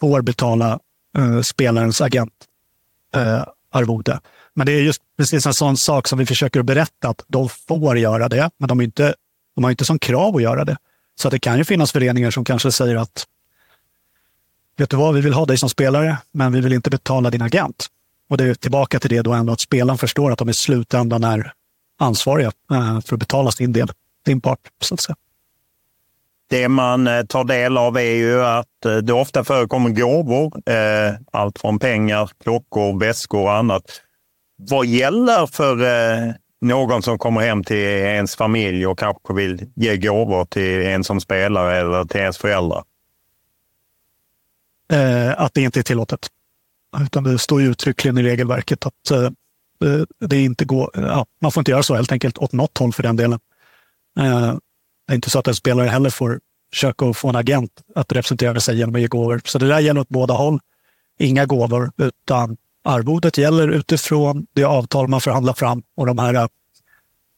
[0.00, 0.78] får betala
[1.18, 2.32] eh, spelarens agent
[3.14, 4.20] eh, arvode.
[4.54, 7.98] Men det är just precis en sån sak som vi försöker berätta att de får
[7.98, 9.14] göra det, men de, inte,
[9.54, 10.76] de har inte som krav att göra det.
[11.20, 13.26] Så det kan ju finnas föreningar som kanske säger att
[14.76, 17.42] vet du vad, vi vill ha dig som spelare, men vi vill inte betala din
[17.42, 17.86] agent.
[18.28, 21.24] Och det är tillbaka till det då ändå att spelaren förstår att de i slutändan
[21.24, 21.52] är
[21.98, 23.92] ansvariga eh, för att betala sin del,
[24.26, 25.16] sin part, så att säga.
[26.50, 30.70] Det man eh, tar del av är ju att eh, det ofta förekommer gåvor.
[30.70, 33.82] Eh, allt från pengar, klockor, väskor och annat.
[34.56, 35.76] Vad gäller för
[36.60, 41.20] någon som kommer hem till ens familj och kanske vill ge gåvor till en som
[41.20, 42.84] spelar eller till ens föräldrar?
[45.36, 46.26] Att det inte är tillåtet.
[47.04, 49.30] Utan det står ju uttryckligen i regelverket att eh,
[50.26, 53.02] det inte går, ja, man får inte göra så helt enkelt åt något håll för
[53.02, 53.40] den delen.
[55.10, 56.40] Det är inte så att en spelare heller får
[56.72, 59.40] försöka få en agent att representera sig genom att ge gåvor.
[59.44, 60.60] Så det där gäller åt båda håll.
[61.18, 66.46] Inga gåvor, utan arvodet gäller utifrån det avtal man förhandlar fram och de här äh,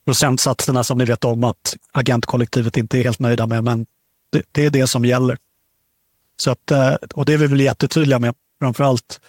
[0.04, 3.64] procentsatserna som ni vet om att agentkollektivet inte är helt nöjda med.
[3.64, 3.86] Men
[4.30, 5.38] det, det är det som gäller.
[6.36, 8.34] Så att, äh, och det är vi väl jättetydliga med.
[8.58, 9.20] Framförallt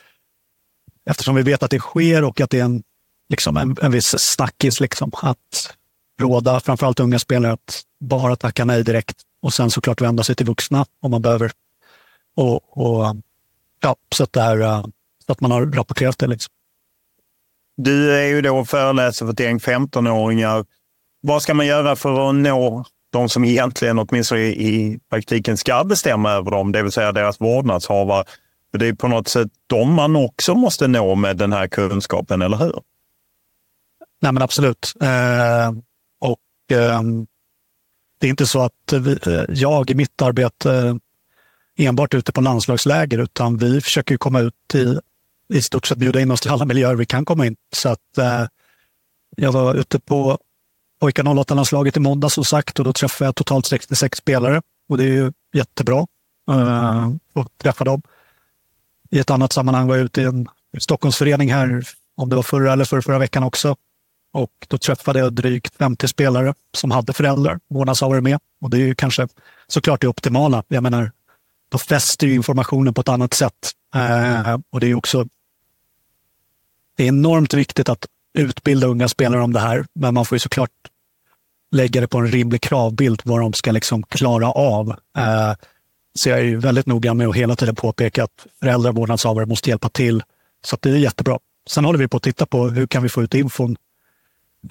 [1.06, 2.84] eftersom vi vet att det sker och att det är en,
[3.30, 5.76] liksom en, en viss snackis liksom, att
[6.22, 10.46] råda framförallt unga spelare att bara tacka nej direkt och sen såklart vända sig till
[10.46, 11.52] vuxna om man behöver.
[12.36, 13.16] Och, och
[13.82, 14.86] ja, så, att är, eh,
[15.26, 16.28] så att man har rapporterat det.
[16.28, 16.54] Liksom.
[17.78, 20.66] Du är ju då föreläsare för ett gäng 15-åringar.
[21.22, 26.32] Vad ska man göra för att nå de som egentligen åtminstone i praktiken ska bestämma
[26.32, 28.26] över dem, det vill säga deras vårdnadshavare?
[28.72, 32.42] För det är på något sätt de man också måste nå med den här kunskapen,
[32.42, 32.82] eller hur?
[34.22, 34.94] Nej, men absolut.
[35.02, 35.72] Eh,
[36.74, 37.28] Ehm,
[38.20, 41.00] det är inte så att vi, eh, jag i mitt arbete
[41.78, 45.00] enbart ute på landslagsläger utan vi försöker komma ut i,
[45.54, 47.56] i stort sett bjuda in oss till alla miljöer vi kan komma in.
[47.74, 48.46] Så att, eh,
[49.38, 50.38] jag var ute på
[51.00, 55.04] pojkar 08-landslaget i måndag som sagt och då träffade jag totalt 66 spelare och det
[55.04, 56.08] är ju jättebra
[56.50, 58.02] eh, att träffa dem.
[59.10, 60.48] I ett annat sammanhang var jag ute i en
[60.78, 61.84] Stockholmsförening här,
[62.16, 63.76] om det var förra eller förra, förra veckan också.
[64.34, 68.40] Och då träffade jag drygt 50 spelare som hade föräldrar, vårdnadshavare med.
[68.62, 69.28] Och det är ju kanske
[69.68, 70.64] såklart det optimala.
[70.68, 71.12] Jag menar,
[71.72, 73.72] då fäster ju informationen på ett annat sätt.
[73.96, 75.26] Eh, och det är också
[76.96, 80.40] det är enormt viktigt att utbilda unga spelare om det här, men man får ju
[80.40, 80.72] såklart
[81.72, 84.90] lägga det på en rimlig kravbild vad de ska liksom klara av.
[85.18, 85.54] Eh,
[86.16, 89.46] så jag är ju väldigt noga med att hela tiden påpeka att föräldrar och vårdnadshavare
[89.46, 90.24] måste hjälpa till.
[90.66, 91.40] Så det är jättebra.
[91.70, 93.76] Sen håller vi på att titta på hur kan vi få ut infon.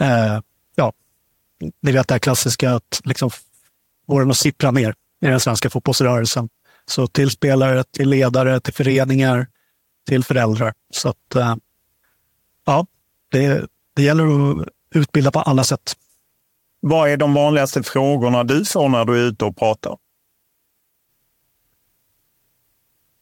[0.01, 0.40] Uh,
[0.74, 0.93] ja,
[1.80, 3.30] ni vet det här klassiska att liksom
[4.07, 6.49] få den att sippra ner i den svenska fotbollsrörelsen.
[6.86, 9.47] Så till spelare, till ledare, till föreningar,
[10.09, 10.74] till föräldrar.
[10.90, 11.57] Så att, uh,
[12.64, 12.86] ja,
[13.30, 15.97] det, det gäller att utbilda på alla sätt.
[16.80, 19.97] Vad är de vanligaste frågorna du får när du är ute och pratar?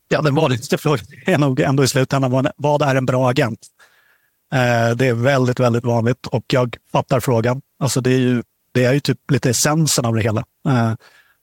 [0.09, 3.67] Ja, den vanligaste frågan är nog ändå i slutändan vad är en bra agent?
[4.53, 7.63] Eh, det är väldigt, väldigt vanligt och jag fattar frågan.
[7.79, 8.43] Alltså det är ju,
[8.73, 10.45] det är ju typ lite essensen av det hela.
[10.69, 10.93] Eh,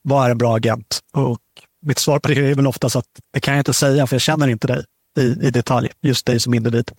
[0.02, 1.00] vad är en bra agent?
[1.12, 1.40] Och
[1.82, 4.20] mitt svar på det är väl oftast att det kan jag inte säga för jag
[4.22, 4.84] känner inte dig
[5.18, 6.92] i, i detalj, just dig som individ.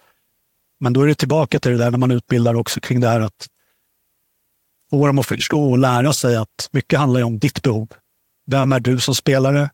[0.80, 3.22] Men då är det tillbaka till det där när man utbildar också kring det här
[3.22, 3.48] att
[4.90, 7.88] få dem att förstå och lära sig att mycket handlar om ditt behov.
[8.48, 9.70] Vem är du som spelare?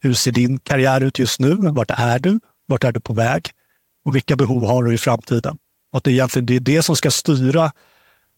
[0.00, 1.54] Hur ser din karriär ut just nu?
[1.54, 2.40] Vart är du?
[2.66, 3.50] Vart är du på väg?
[4.04, 5.58] Och vilka behov har du i framtiden?
[5.94, 7.72] Och det är egentligen det, är det som ska styra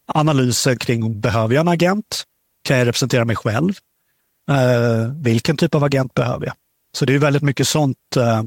[0.07, 2.25] analysen kring, behöver jag en agent?
[2.63, 3.73] Kan jag representera mig själv?
[4.51, 6.55] Eh, vilken typ av agent behöver jag?
[6.93, 8.43] Så det är väldigt mycket sånt eh,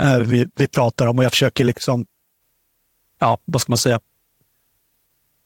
[0.00, 2.06] eh vi, vi pratar om och jag försöker liksom
[3.18, 4.00] ja, vad ska man säga,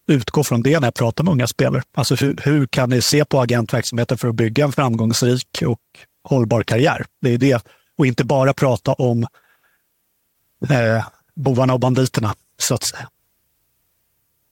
[0.07, 1.83] utgå från det när jag pratar med unga spelare.
[1.95, 5.81] Alltså hur, hur kan ni se på agentverksamheten för att bygga en framgångsrik och
[6.24, 7.07] hållbar karriär?
[7.20, 7.66] Det är det.
[7.99, 9.27] Och inte bara prata om
[10.70, 13.09] eh, bovarna och banditerna, så att säga.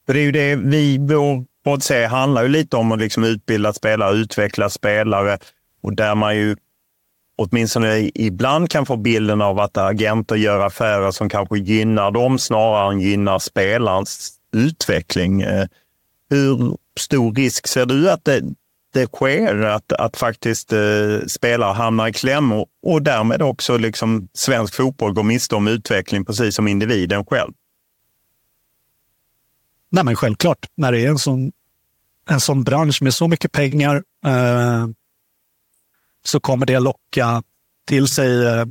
[0.07, 3.72] För det är ju det vi, vår podd handlar ju lite om att liksom utbilda
[3.72, 5.38] spelare, utveckla spelare
[5.82, 6.57] och där man ju
[7.36, 12.92] åtminstone ibland kan få bilden av att agenter gör affärer som kanske gynnar dem snarare
[12.92, 15.42] än gynnar spelarens utveckling.
[15.42, 15.66] Eh,
[16.30, 18.42] hur stor risk ser du att det,
[18.92, 24.28] det sker att, att faktiskt eh, spelare hamnar i kläm och, och därmed också liksom
[24.34, 27.52] svensk fotboll går miste om utveckling precis som individen själv?
[29.95, 30.66] Nej, men självklart.
[30.74, 31.53] När det är en sån,
[32.28, 34.86] en sån bransch med så mycket pengar eh,
[36.24, 37.42] så kommer det locka
[37.86, 38.64] till sig eh,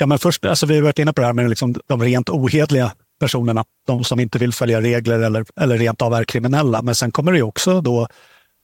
[0.00, 2.28] Ja, men först, alltså vi har varit inne på det här med liksom de rent
[2.28, 6.82] ohedliga personerna, de som inte vill följa regler eller, eller rent av är kriminella.
[6.82, 8.08] Men sen kommer det också då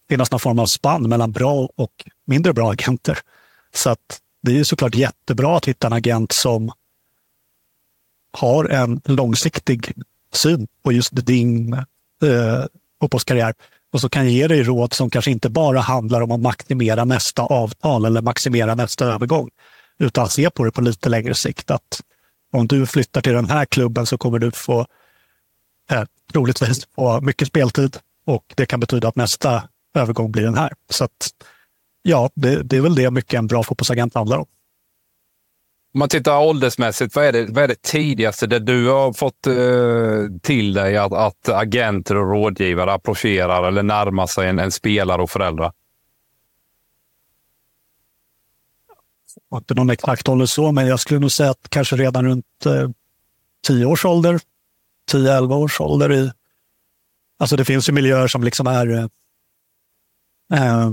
[0.09, 3.19] finnas någon form av spann mellan bra och mindre bra agenter.
[3.75, 6.73] Så att det är såklart jättebra att hitta en agent som
[8.33, 9.93] har en långsiktig
[10.37, 12.65] syn på just din eh,
[13.01, 13.55] fotbollskarriär
[13.93, 17.43] och så kan ge dig råd som kanske inte bara handlar om att maximera nästa
[17.43, 19.51] avtal eller maximera nästa övergång,
[19.99, 21.71] utan se på det på lite längre sikt.
[21.71, 22.01] Att
[22.53, 24.87] om du flyttar till den här klubben så kommer du få
[25.91, 30.73] eh, troligtvis få mycket speltid och det kan betyda att nästa övergång blir den här.
[30.91, 31.31] Så att,
[32.03, 34.47] ja, det, det är väl det mycket en bra fotbollsagent handlar om.
[35.95, 39.47] Om man tittar åldersmässigt, vad är det, vad är det tidigaste där du har fått
[39.47, 45.23] eh, till dig att, att, agenter och rådgivare approcherar eller närmar sig en, en spelare
[45.23, 45.73] och föräldrar?
[49.35, 52.25] Jag har inte någon exakt ålder så, men jag skulle nog säga att kanske redan
[52.25, 52.91] runt eh,
[53.67, 54.41] 10 års ålder,
[55.13, 56.13] 10-11 års ålder.
[56.13, 56.33] I,
[57.39, 59.07] alltså det finns ju miljöer som liksom är eh,
[60.61, 60.91] eh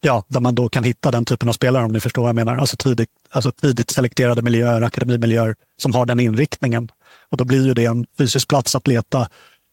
[0.00, 2.36] ja, där man då kan hitta den typen av spelare om ni förstår vad jag
[2.36, 2.56] menar.
[2.56, 6.88] Alltså tidigt, alltså tidigt selekterade miljöer, akademimiljöer som har den inriktningen.
[7.28, 9.28] Och då blir ju det en fysisk plats att leta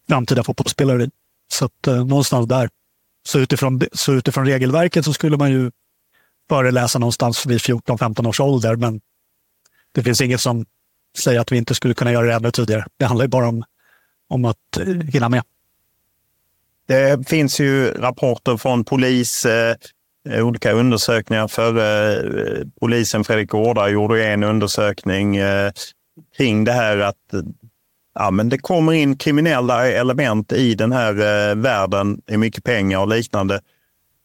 [0.08, 1.10] framtida fotbollsspelare i.
[1.48, 2.70] Så att eh, någonstans där.
[3.28, 5.72] Så utifrån, så utifrån regelverket så skulle man ju
[6.50, 9.02] föreläsa någonstans vid 14-15 års ålder, men
[9.92, 10.66] det finns inget som
[11.18, 12.86] säger att vi inte skulle kunna göra det ännu tidigare.
[12.98, 13.64] Det handlar ju bara om,
[14.30, 15.44] om att eh, hinna med.
[16.88, 19.76] Det finns ju rapporter från polis, Eh,
[20.30, 21.48] Eh, olika undersökningar.
[21.48, 25.72] För eh, polisen Fredrik Gårda gjorde en undersökning eh,
[26.38, 27.34] kring det här att
[28.16, 31.12] ja, men det kommer in kriminella element i den här
[31.50, 33.62] eh, världen, i mycket pengar och liknande.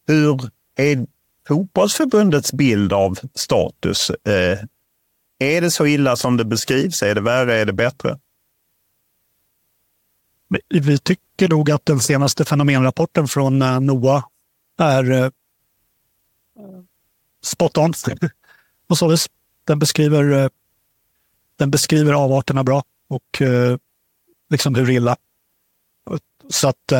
[0.06, 0.40] Hur
[0.76, 1.06] är
[1.48, 4.10] fotbollsförbundets bild av status?
[4.10, 4.58] Eh,
[5.38, 7.02] är det så illa som det beskrivs?
[7.02, 7.54] Är det värre?
[7.54, 8.18] Är det bättre?
[10.68, 14.22] Vi tycker nog att den senaste fenomenrapporten från eh, NOA
[14.78, 15.30] är
[17.42, 17.92] spot on.
[18.88, 19.28] På så vis.
[19.66, 20.48] Den beskriver, eh,
[21.58, 23.42] den beskriver avarterna bra och
[24.50, 25.16] liksom hur illa.
[26.48, 26.92] Så att,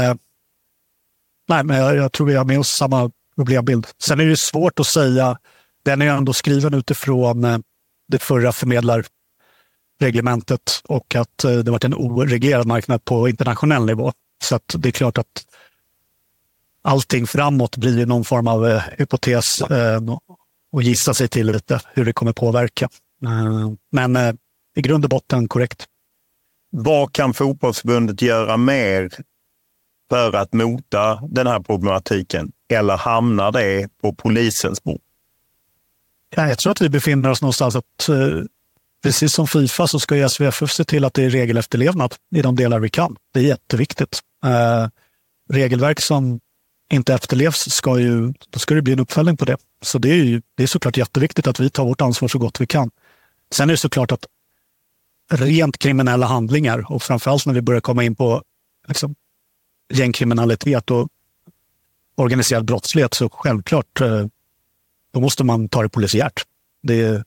[1.49, 3.87] nej, men jag, jag tror vi har med oss samma problembild.
[3.99, 5.39] Sen är det svårt att säga,
[5.83, 7.63] den är ändå skriven utifrån
[8.09, 14.13] det förra förmedlarreglementet och att det varit en oreglerad marknad på internationell nivå.
[14.43, 15.47] Så det är klart att
[16.83, 20.01] allting framåt blir någon form av eh, hypotes eh,
[20.73, 22.89] och gissa sig till lite hur det kommer påverka.
[23.25, 24.35] Eh, men eh,
[24.77, 25.87] i grund och botten korrekt.
[26.71, 29.11] Vad kan fotbollsförbundet göra mer
[30.11, 32.53] för att mota den här problematiken?
[32.69, 35.01] Eller hamnar det på polisens bord?
[36.37, 38.43] Ja, jag tror att vi befinner oss någonstans att eh,
[39.03, 42.79] precis som Fifa så ska SVFF se till att det är regelefterlevnad i de delar
[42.79, 43.17] vi kan.
[43.35, 44.21] Det är jätteviktigt.
[44.45, 44.89] Eh,
[45.51, 46.41] regelverk som
[46.91, 49.57] inte efterlevs ska ju, då ska det bli en uppföljning på det.
[49.83, 52.61] Så det är, ju, det är såklart jätteviktigt att vi tar vårt ansvar så gott
[52.61, 52.91] vi kan.
[53.55, 54.27] Sen är det såklart att
[55.31, 58.43] rent kriminella handlingar och framförallt när vi börjar komma in på
[58.89, 59.15] liksom,
[59.93, 61.09] gängkriminalitet och
[62.15, 64.27] organiserad brottslighet så självklart eh,
[65.13, 66.43] då måste man ta det polisiärt.
[66.83, 67.25] Det,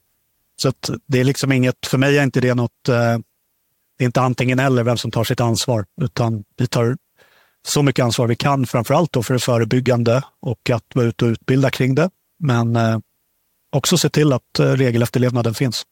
[0.56, 0.74] så
[1.06, 3.18] det är liksom inget, för mig är inte det något, eh,
[3.98, 6.98] det är inte antingen eller vem som tar sitt ansvar, utan vi tar
[7.68, 11.30] så mycket ansvar vi kan, framförallt då för det förebyggande och att vara ute och
[11.30, 12.10] utbilda kring det.
[12.40, 13.00] Men eh,
[13.72, 15.84] också se till att eh, regelefterlevnaden finns.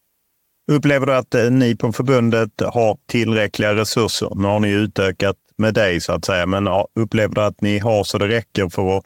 [0.71, 4.31] Upplever du att eh, ni på förbundet har tillräckliga resurser?
[4.35, 8.03] Nu har ni utökat med dig så att säga, men upplever du att ni har
[8.03, 9.03] så det räcker för att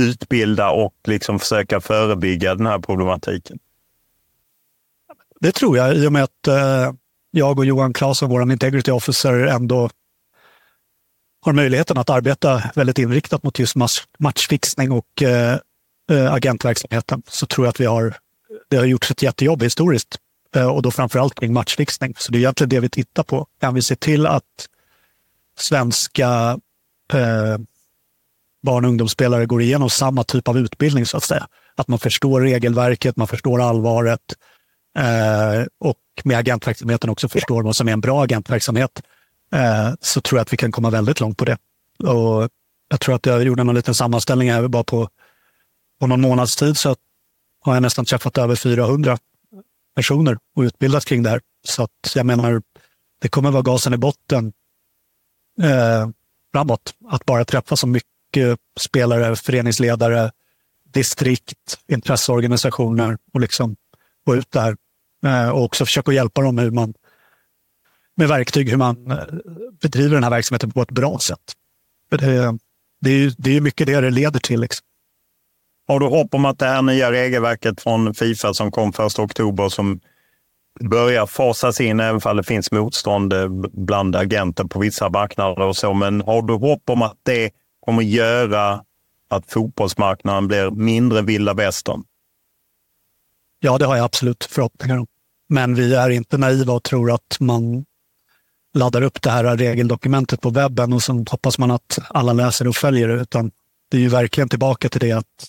[0.00, 3.58] utbilda och liksom försöka förebygga den här problematiken?
[5.40, 6.48] Det tror jag, i och med att
[7.30, 9.90] jag och Johan Claesson, vår integrity officer, ändå
[11.42, 13.74] har möjligheten att arbeta väldigt inriktat mot just
[14.18, 15.58] matchfixning och eh,
[16.10, 18.14] eh, agentverksamheten så tror jag att vi har,
[18.68, 20.18] det har gjorts ett jättejobb historiskt
[20.54, 22.14] eh, och då framförallt kring matchfixning.
[22.18, 23.46] Så det är egentligen det vi tittar på.
[23.60, 24.68] Kan vi se till att
[25.58, 26.58] svenska
[27.12, 27.58] eh,
[28.62, 31.48] barn och ungdomsspelare går igenom samma typ av utbildning så att säga.
[31.74, 34.20] Att man förstår regelverket, man förstår allvaret
[34.98, 39.02] eh, och med agentverksamheten också förstår vad som är en bra agentverksamhet
[39.52, 41.58] eh, så tror jag att vi kan komma väldigt långt på det.
[41.98, 42.48] Och
[42.88, 45.08] jag tror att jag gjorde en liten sammanställning här bara på,
[46.00, 46.96] på någon månads tid så
[47.60, 49.18] har jag nästan träffat över 400
[49.96, 51.40] personer och utbildat kring det här.
[51.64, 52.62] Så att jag menar,
[53.20, 54.52] det kommer vara gasen i botten
[55.62, 56.08] eh,
[56.52, 56.94] framåt.
[57.08, 60.30] Att bara träffa så mycket spelare, föreningsledare,
[60.92, 63.76] distrikt, intresseorganisationer och liksom
[64.24, 64.76] få ut det här.
[65.24, 66.94] Eh, och också försöka hjälpa dem hur man
[68.20, 69.18] med verktyg hur man eh,
[69.82, 71.52] bedriver den här verksamheten på ett bra sätt.
[72.10, 72.58] För det,
[73.00, 74.60] det, är, det är mycket det det leder till.
[74.60, 74.86] Liksom.
[75.88, 79.68] Har du hopp om att det här nya regelverket från Fifa som kom 1 oktober
[79.68, 80.00] som
[80.80, 85.76] börjar fasas in, även om det finns motstånd eh, bland agenter på vissa marknader och
[85.76, 85.94] så.
[85.94, 87.50] Men har du hopp om att det
[87.80, 88.84] kommer göra
[89.28, 92.04] att fotbollsmarknaden blir mindre vilda västern?
[93.60, 95.06] Ja, det har jag absolut förhoppningar om.
[95.48, 97.84] Men vi är inte naiva och tror att man
[98.74, 102.76] laddar upp det här regeldokumentet på webben och så hoppas man att alla läser och
[102.76, 103.14] följer det.
[103.14, 103.50] Utan
[103.90, 105.48] det är ju verkligen tillbaka till det att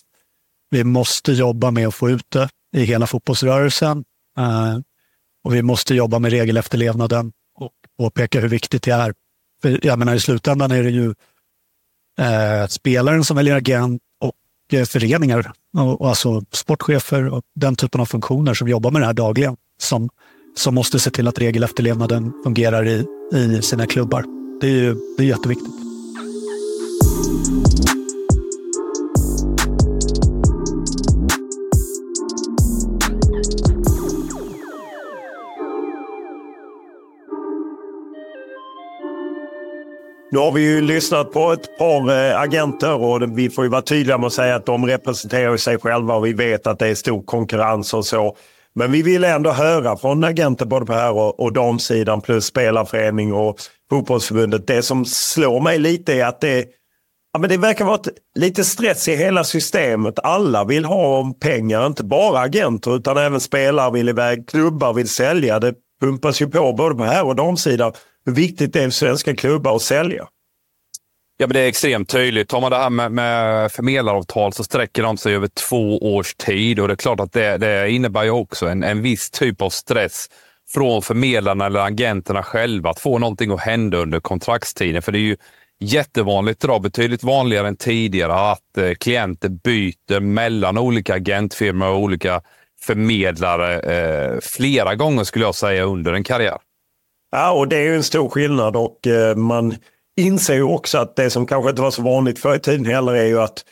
[0.70, 4.04] vi måste jobba med att få ut det i hela fotbollsrörelsen.
[4.38, 4.78] Eh,
[5.44, 9.14] och vi måste jobba med regelefterlevnaden och påpeka hur viktigt det är.
[9.62, 11.14] För jag menar, i slutändan är det ju
[12.18, 18.00] eh, spelaren som väljer agent och eh, föreningar, och, och alltså sportchefer och den typen
[18.00, 20.10] av funktioner som jobbar med det här dagligen som
[20.54, 24.24] som måste se till att regelefterlevnaden fungerar i, i sina klubbar.
[24.60, 25.82] Det är, ju, det är jätteviktigt.
[40.32, 43.82] Nu har vi ju lyssnat på ett par eh, agenter och vi får ju vara
[43.82, 46.94] tydliga med att säga att de representerar sig själva och vi vet att det är
[46.94, 48.36] stor konkurrens och så.
[48.74, 53.32] Men vi vill ändå höra från agenter både på här och, och damsidan plus spelarförening
[53.32, 53.56] och
[53.90, 54.66] fotbollsförbundet.
[54.66, 56.66] Det som slår mig lite är att det,
[57.32, 60.18] ja, men det verkar vara ett, lite stress i hela systemet.
[60.18, 65.60] Alla vill ha pengar, inte bara agenter utan även spelare vill iväg, klubbar vill sälja.
[65.60, 67.92] Det pumpas ju på både på här och damsidan
[68.24, 70.26] hur viktigt det är för svenska klubbar att sälja.
[71.36, 72.48] Ja, men det är extremt tydligt.
[72.48, 76.80] Tar man det här med, med förmedlaravtal så sträcker de sig över två års tid
[76.80, 79.70] och det är klart att det, det innebär ju också en, en viss typ av
[79.70, 80.28] stress
[80.70, 85.02] från förmedlarna eller agenterna själva att få någonting att hända under kontraktstiden.
[85.02, 85.36] För det är ju
[85.80, 92.40] jättevanligt idag, betydligt vanligare än tidigare, att eh, klienter byter mellan olika agentfirmor och olika
[92.80, 96.58] förmedlare eh, flera gånger skulle jag säga under en karriär.
[97.30, 99.74] Ja, och det är ju en stor skillnad och eh, man
[100.16, 103.12] inser ju också att det som kanske inte var så vanligt förr i tiden heller
[103.12, 103.64] är ju att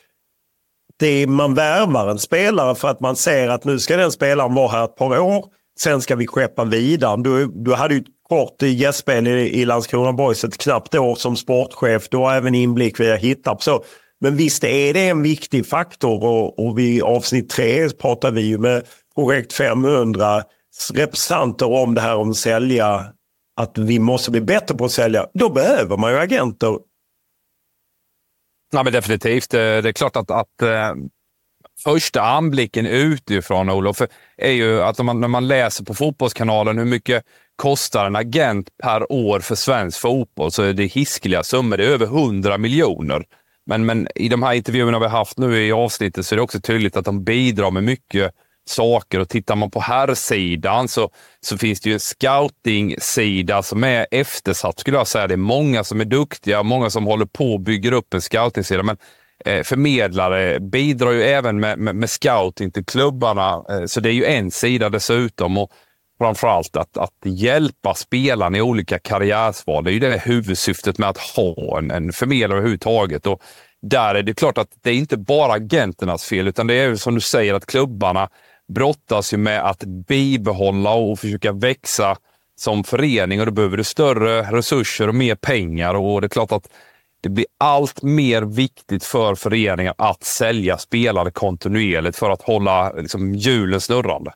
[0.99, 4.55] det är, man värvar en spelare för att man ser att nu ska den spelaren
[4.55, 5.45] vara här ett par år.
[5.81, 7.23] Sen ska vi skeppa vidare.
[7.23, 11.37] Du, du hade ju ett kort gästspel i, i Landskrona Boys ett knappt år som
[11.37, 12.09] sportchef.
[12.09, 13.63] Du har även inblick via Hittarp.
[13.63, 13.85] Så,
[14.21, 18.59] men visst är det en viktig faktor och, och vid avsnitt tre pratar vi ju
[18.59, 18.83] med
[19.15, 20.43] projekt 500
[20.95, 23.05] representanter om det här om att sälja
[23.57, 26.79] att vi måste bli bättre på att sälja, då behöver man ju agenter.
[28.73, 29.55] Ja, men definitivt.
[29.55, 30.95] Eh, det är klart att, att eh,
[31.85, 34.03] första anblicken utifrån, Olof,
[34.37, 37.25] är ju att man, när man läser på Fotbollskanalen hur mycket
[37.57, 41.77] kostar en agent per år för svensk fotboll så är det hiskeliga summor.
[41.77, 43.25] Det är över 100 miljoner.
[43.67, 46.43] Men, men i de här intervjuerna vi har haft nu i avsnittet så är det
[46.43, 48.35] också tydligt att de bidrar med mycket
[48.71, 51.11] saker och tittar man på herrsidan så,
[51.41, 55.27] så finns det ju en scouting-sida som är eftersatt skulle jag säga.
[55.27, 58.83] Det är många som är duktiga, många som håller på och bygger upp en scouting-sida.
[58.83, 58.97] Men
[59.45, 64.15] eh, förmedlare bidrar ju även med, med, med scouting till klubbarna, eh, så det är
[64.15, 65.59] ju en sida dessutom.
[65.59, 65.71] Och
[66.21, 69.85] framförallt att, att hjälpa spelarna i olika karriärsval.
[69.85, 73.27] Det är ju det huvudsyftet med att ha en, en förmedlare överhuvudtaget.
[73.27, 73.43] Och
[73.83, 76.97] där är det klart att det är inte bara agenternas fel, utan det är ju
[76.97, 78.29] som du säger att klubbarna
[78.75, 82.17] brottas ju med att bibehålla och försöka växa
[82.57, 86.53] som förening och då behöver du större resurser och mer pengar och det är klart
[86.53, 86.69] att
[87.23, 93.35] det blir allt mer viktigt för föreningar att sälja spelare kontinuerligt för att hålla liksom,
[93.35, 94.33] hjulen snurrande.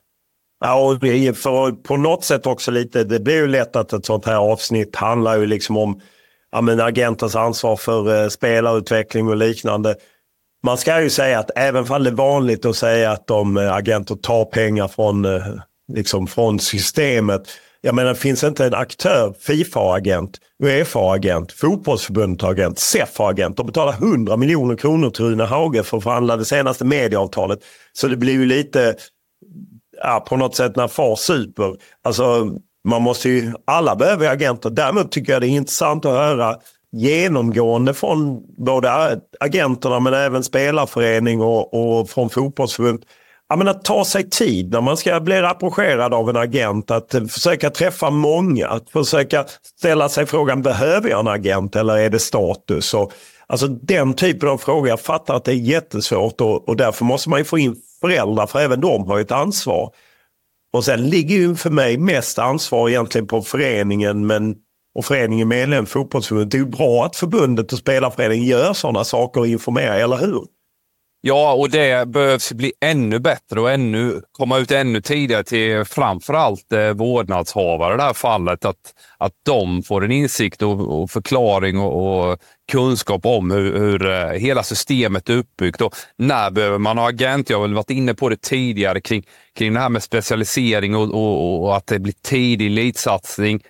[0.59, 1.01] Ja, och
[1.37, 4.95] för på något sätt också lite, det blir ju lätt att ett sånt här avsnitt
[4.95, 6.01] handlar ju liksom om
[6.51, 9.95] ja, men agentens ansvar för eh, spelarutveckling och liknande.
[10.65, 13.73] Man ska ju säga att även om det är vanligt att säga att de eh,
[13.73, 15.41] agenter tar pengar från, eh,
[15.93, 17.41] liksom från systemet.
[17.81, 23.57] Jag menar, finns inte en aktör, Fifa-agent, Uefa-agent, fotbollsförbundet-agent, SEF-agent.
[23.57, 27.59] De betalar 100 miljoner kronor till Rune Hauge för att förhandla det senaste medieavtalet.
[27.93, 28.95] Så det blir ju lite,
[30.03, 31.75] ja, på något sätt när far super.
[32.03, 32.49] Alltså,
[32.87, 34.69] man måste ju, alla behöver agenter.
[34.69, 36.55] Däremot tycker jag det är intressant att höra
[36.95, 43.05] genomgående från både agenterna men även spelarförening och, och från fotbollsförbund.
[43.49, 46.91] Ja, men att ta sig tid när man ska bli rapporterad av en agent.
[46.91, 48.67] Att försöka träffa många.
[48.67, 49.45] Att försöka
[49.79, 52.93] ställa sig frågan, behöver jag en agent eller är det status?
[52.93, 53.11] Och,
[53.47, 54.87] alltså den typen av frågor.
[54.87, 58.47] Jag fattar att det är jättesvårt och, och därför måste man ju få in föräldrar
[58.47, 59.91] för även de har ett ansvar.
[60.73, 64.55] Och sen ligger ju för mig mest ansvar egentligen på föreningen men
[64.95, 66.51] och föreningen medlem fotbollsförbundet.
[66.51, 70.45] Det är ju bra att förbundet och spelarföreningen gör sådana saker och informerar, eller hur?
[71.27, 76.73] Ja, och det behövs bli ännu bättre och ännu, komma ut ännu tidigare till framförallt
[76.73, 78.65] eh, vårdnadshavare i det här fallet.
[78.65, 82.39] Att, att de får en insikt och, och förklaring och, och,
[82.71, 85.81] kunskap om hur, hur eh, hela systemet är uppbyggt.
[85.81, 87.49] Och när behöver man ha agent?
[87.49, 89.23] Jag har väl varit inne på det tidigare kring,
[89.57, 93.61] kring det här med specialisering och, och, och att det blir tidig elitsatsning.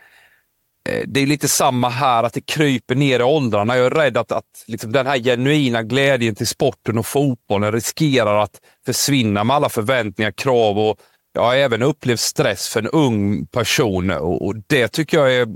[0.89, 3.77] Eh, det är lite samma här, att det kryper ner i åldrarna.
[3.77, 8.43] Jag är rädd att, att liksom den här genuina glädjen till sporten och fotbollen riskerar
[8.43, 10.99] att försvinna med alla förväntningar, krav och
[11.33, 14.11] jag har även upplevt stress för en ung person.
[14.11, 15.47] Och, det tycker jag är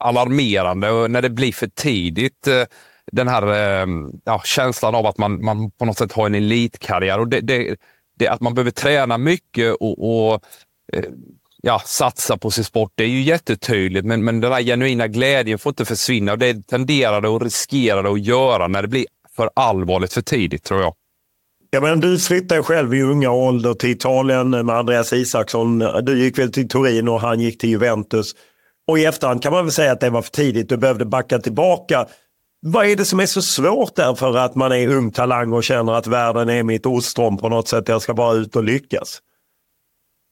[0.00, 2.46] alarmerande och när det blir för tidigt.
[2.46, 2.64] Eh,
[3.12, 3.86] den här eh,
[4.24, 7.18] ja, känslan av att man, man på något sätt har en elitkarriär.
[7.18, 7.76] Och det, det,
[8.18, 10.44] det att man behöver träna mycket och, och
[11.66, 12.92] ja, satsa på sin sport.
[12.94, 16.32] Det är ju jättetydligt, men, men den där genuina glädjen får inte försvinna.
[16.32, 19.06] Och det tenderar det och riskerar det att göra när det blir
[19.36, 20.94] för allvarligt för tidigt, tror jag.
[21.70, 25.78] Ja, men du flyttade själv i unga ålder till Italien med Andreas Isaksson.
[25.78, 28.34] Du gick väl till Turin och han gick till Juventus.
[28.88, 30.68] Och i efterhand kan man väl säga att det var för tidigt.
[30.68, 32.06] Du behövde backa tillbaka.
[32.60, 35.64] Vad är det som är så svårt där för att man är ung talang och
[35.64, 37.88] känner att världen är mitt ostron på något sätt.
[37.88, 39.20] Jag ska bara ut och lyckas.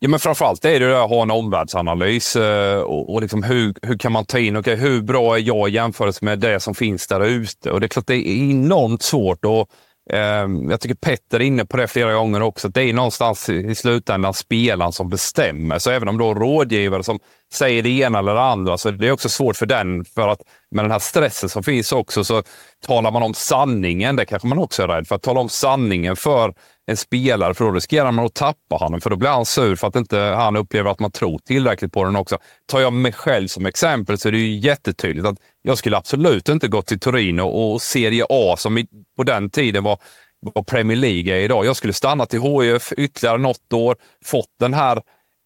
[0.04, 3.98] Ja, men framförallt är det att ha en omvärldsanalys eh, och, och liksom hur, hur
[3.98, 7.06] kan man ta in, okay, hur bra är jag i jämförelse med det som finns
[7.06, 7.70] där ute?
[7.70, 9.70] Och det är klart det är enormt svårt och
[10.10, 12.68] Ehm, jag tycker Petter är inne på det flera gånger också.
[12.68, 15.78] att Det är någonstans i slutändan spelaren som bestämmer.
[15.78, 17.18] Så även om då rådgivare som
[17.52, 20.04] säger det ena eller det andra, så det är också svårt för den.
[20.04, 20.40] För att
[20.70, 22.42] med den här stressen som finns också, så
[22.86, 24.16] talar man om sanningen.
[24.16, 25.14] Det kanske man också är rädd för.
[25.14, 26.54] Att tala om sanningen för
[26.86, 29.00] en spelare, för då riskerar man att tappa honom.
[29.00, 32.04] För då blir han sur för att inte han upplever att man tror tillräckligt på
[32.04, 32.38] den också.
[32.66, 36.48] Tar jag mig själv som exempel så är det ju jättetydligt att jag skulle absolut
[36.48, 38.86] inte gått till Torino och Serie A, som
[39.16, 39.98] på den tiden var,
[40.40, 41.66] var Premier League idag.
[41.66, 44.96] Jag skulle stanna till HIF ytterligare något år, fått den här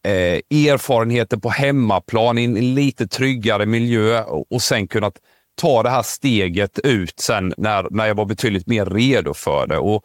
[0.06, 5.14] eh, erfarenheten på hemmaplan i en lite tryggare miljö och, och sen kunnat
[5.60, 9.78] ta det här steget ut sen när, när jag var betydligt mer redo för det.
[9.78, 10.04] Och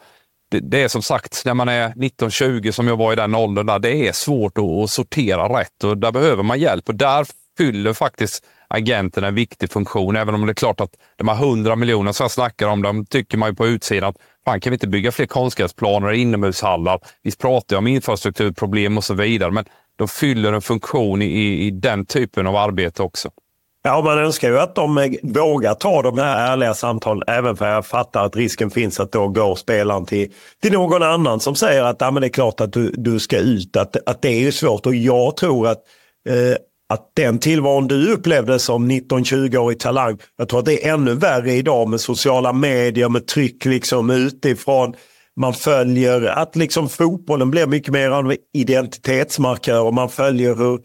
[0.51, 3.65] det, det är som sagt, när man är 19-20 som jag var i den åldern,
[3.65, 6.89] där, det är svårt att, att sortera rätt och där behöver man hjälp.
[6.89, 7.25] Och där
[7.57, 11.75] fyller faktiskt agenten en viktig funktion, även om det är klart att de här 100
[11.75, 14.15] miljonerna som jag snackar om, de tycker man ju på utsidan att
[14.45, 16.99] fan, kan vi inte bygga fler konstgräsplaner och inomhushallar?
[17.23, 19.65] Vi pratar ju om infrastrukturproblem och så vidare, men
[19.95, 23.29] de fyller en funktion i, i den typen av arbete också.
[23.85, 27.71] Ja, man önskar ju att de eh, vågar ta de här ärliga samtalen, även för
[27.71, 30.31] jag fattar att risken finns att då går spelaren till,
[30.61, 33.37] till någon annan som säger att ja, men det är klart att du, du ska
[33.37, 34.85] ut, att, att det är ju svårt.
[34.85, 35.77] Och jag tror att,
[36.29, 36.57] eh,
[36.89, 41.53] att den tillvaron du upplevde som 19-20-årig talang, jag tror att det är ännu värre
[41.53, 44.93] idag med sociala medier, med tryck liksom utifrån.
[45.35, 50.79] Man följer att liksom fotbollen blir mycket mer av identitetsmarkör och man följer hur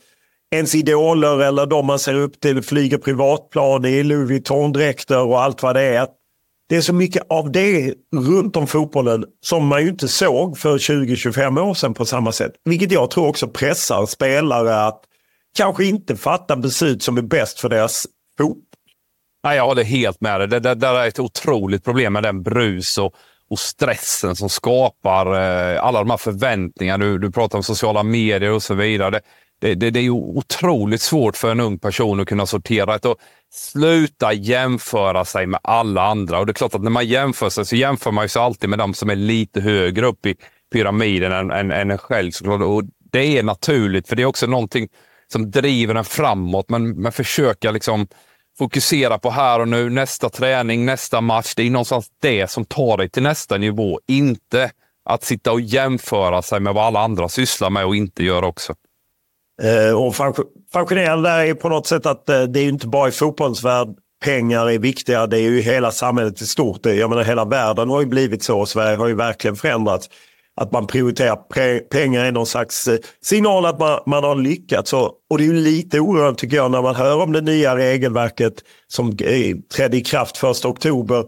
[0.55, 5.63] ens idoler eller de man ser upp till flyger privatplan i Louis Vuitton-dräkter och allt
[5.63, 6.07] vad det är.
[6.69, 10.79] Det är så mycket av det runt om fotbollen som man ju inte såg för
[10.79, 12.53] 20-25 år sedan på samma sätt.
[12.65, 15.01] Vilket jag tror också pressar spelare att
[15.57, 18.07] kanske inte fattar beslut som är bäst för deras
[18.39, 18.63] fotboll.
[19.45, 20.49] Nej, jag håller helt med dig.
[20.49, 23.15] Det, det, det är ett otroligt problem med den brus och,
[23.51, 27.05] och stressen som skapar eh, alla de här förväntningarna.
[27.05, 29.11] Du, du pratar om sociala medier och så vidare.
[29.11, 29.21] Det,
[29.61, 33.05] det, det, det är ju otroligt svårt för en ung person att kunna sortera rätt
[33.05, 33.17] och
[33.53, 36.39] sluta jämföra sig med alla andra.
[36.39, 38.79] Och det är klart att när man jämför sig så jämför man sig alltid med
[38.79, 40.37] de som är lite högre upp i
[40.73, 42.33] pyramiden än, än, än en själv.
[42.47, 44.89] Och det är naturligt, för det är också någonting
[45.33, 46.71] som driver en framåt.
[46.71, 48.07] Men, men försöka liksom
[48.59, 51.55] fokusera på här och nu, nästa träning, nästa match.
[51.57, 54.01] Det är någonstans det som tar dig till nästa nivå.
[54.07, 54.71] Inte
[55.05, 58.75] att sitta och jämföra sig med vad alla andra sysslar med och inte gör också.
[59.63, 60.15] Eh, och
[60.73, 63.89] fascinerande är på något sätt att eh, det är inte bara i fotbollsvärld
[64.25, 65.27] pengar är viktiga.
[65.27, 66.87] Det är ju hela samhället i stort.
[66.87, 68.61] Jag menar hela världen har ju blivit så.
[68.61, 70.11] och Sverige har ju verkligen förändrats.
[70.61, 71.37] Att man prioriterar
[71.89, 74.93] pengar är någon slags eh, signal att man, man har lyckats.
[74.93, 77.77] Och, och det är ju lite oroande tycker jag när man hör om det nya
[77.77, 78.55] regelverket
[78.87, 81.25] som eh, trädde i kraft första oktober.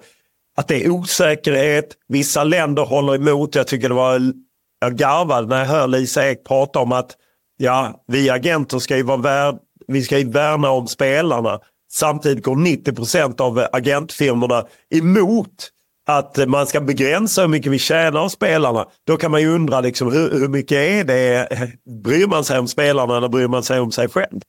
[0.56, 1.88] Att det är osäkerhet.
[2.08, 3.54] Vissa länder håller emot.
[3.54, 4.32] Jag tycker det var
[4.80, 7.16] jag garvade när jag hör Lisa Ek prata om att
[7.56, 11.60] ja, vi agenter ska ju vara värd, vi ska ju värna om spelarna.
[11.92, 15.70] Samtidigt går 90 procent av agentfirmorna emot
[16.18, 18.86] att man ska begränsa hur mycket vi tjänar av spelarna.
[19.06, 21.48] Då kan man ju undra liksom, hur, hur mycket är det?
[22.04, 24.40] Bryr man sig om spelarna eller bryr man sig om sig själv?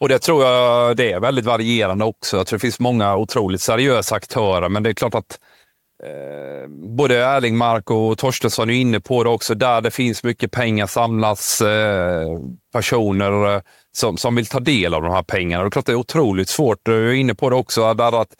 [0.00, 2.36] Och det tror jag det är väldigt varierande också.
[2.36, 5.38] Jag tror det finns många otroligt seriösa aktörer, men det är klart att
[6.02, 9.54] Eh, både Erlingmark och Torstensson är inne på det också.
[9.54, 12.26] Där det finns mycket pengar samlas eh,
[12.72, 13.60] personer eh,
[13.92, 15.62] som, som vill ta del av de här pengarna.
[15.64, 16.78] Det är klart det är otroligt svårt.
[16.82, 18.34] Du är inne på det också, där att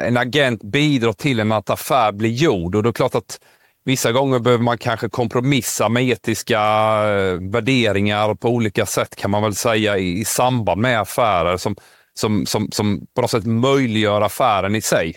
[0.00, 2.74] en agent bidrar till en att affär blir gjord.
[2.74, 3.38] Och det är klart att
[3.84, 9.42] vissa gånger behöver man kanske kompromissa med etiska eh, värderingar på olika sätt kan man
[9.42, 11.76] väl säga i, i samband med affärer som,
[12.14, 15.14] som, som, som på något sätt möjliggör affären i sig.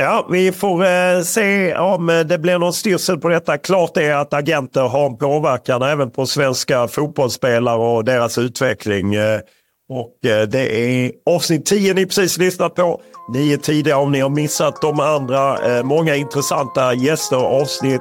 [0.00, 3.58] Ja, vi får eh, se om eh, det blir någon styrsel på detta.
[3.58, 9.14] Klart är att agenter har en påverkan även på svenska fotbollsspelare och deras utveckling.
[9.14, 9.40] Eh,
[9.88, 13.00] och eh, det är avsnitt 10 ni precis lyssnat på.
[13.32, 15.76] Ni är tidiga om ni har missat de andra.
[15.78, 18.00] Eh, många intressanta gäster och avsnitt.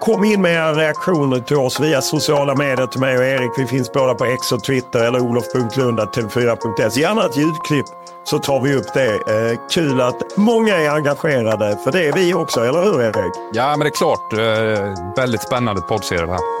[0.00, 3.50] Kom in med era reaktioner till oss via sociala medier till mig och Erik.
[3.56, 7.00] Vi finns båda på X och Twitter eller olof.lunda.tv4.se.
[7.00, 7.86] Gärna ett ljudklipp
[8.24, 9.14] så tar vi upp det.
[9.14, 13.34] Eh, kul att många är engagerade, för det är vi också, eller hur Erik?
[13.52, 14.32] Ja, men det är klart.
[14.32, 16.60] Eh, väldigt spännande poddserie det här.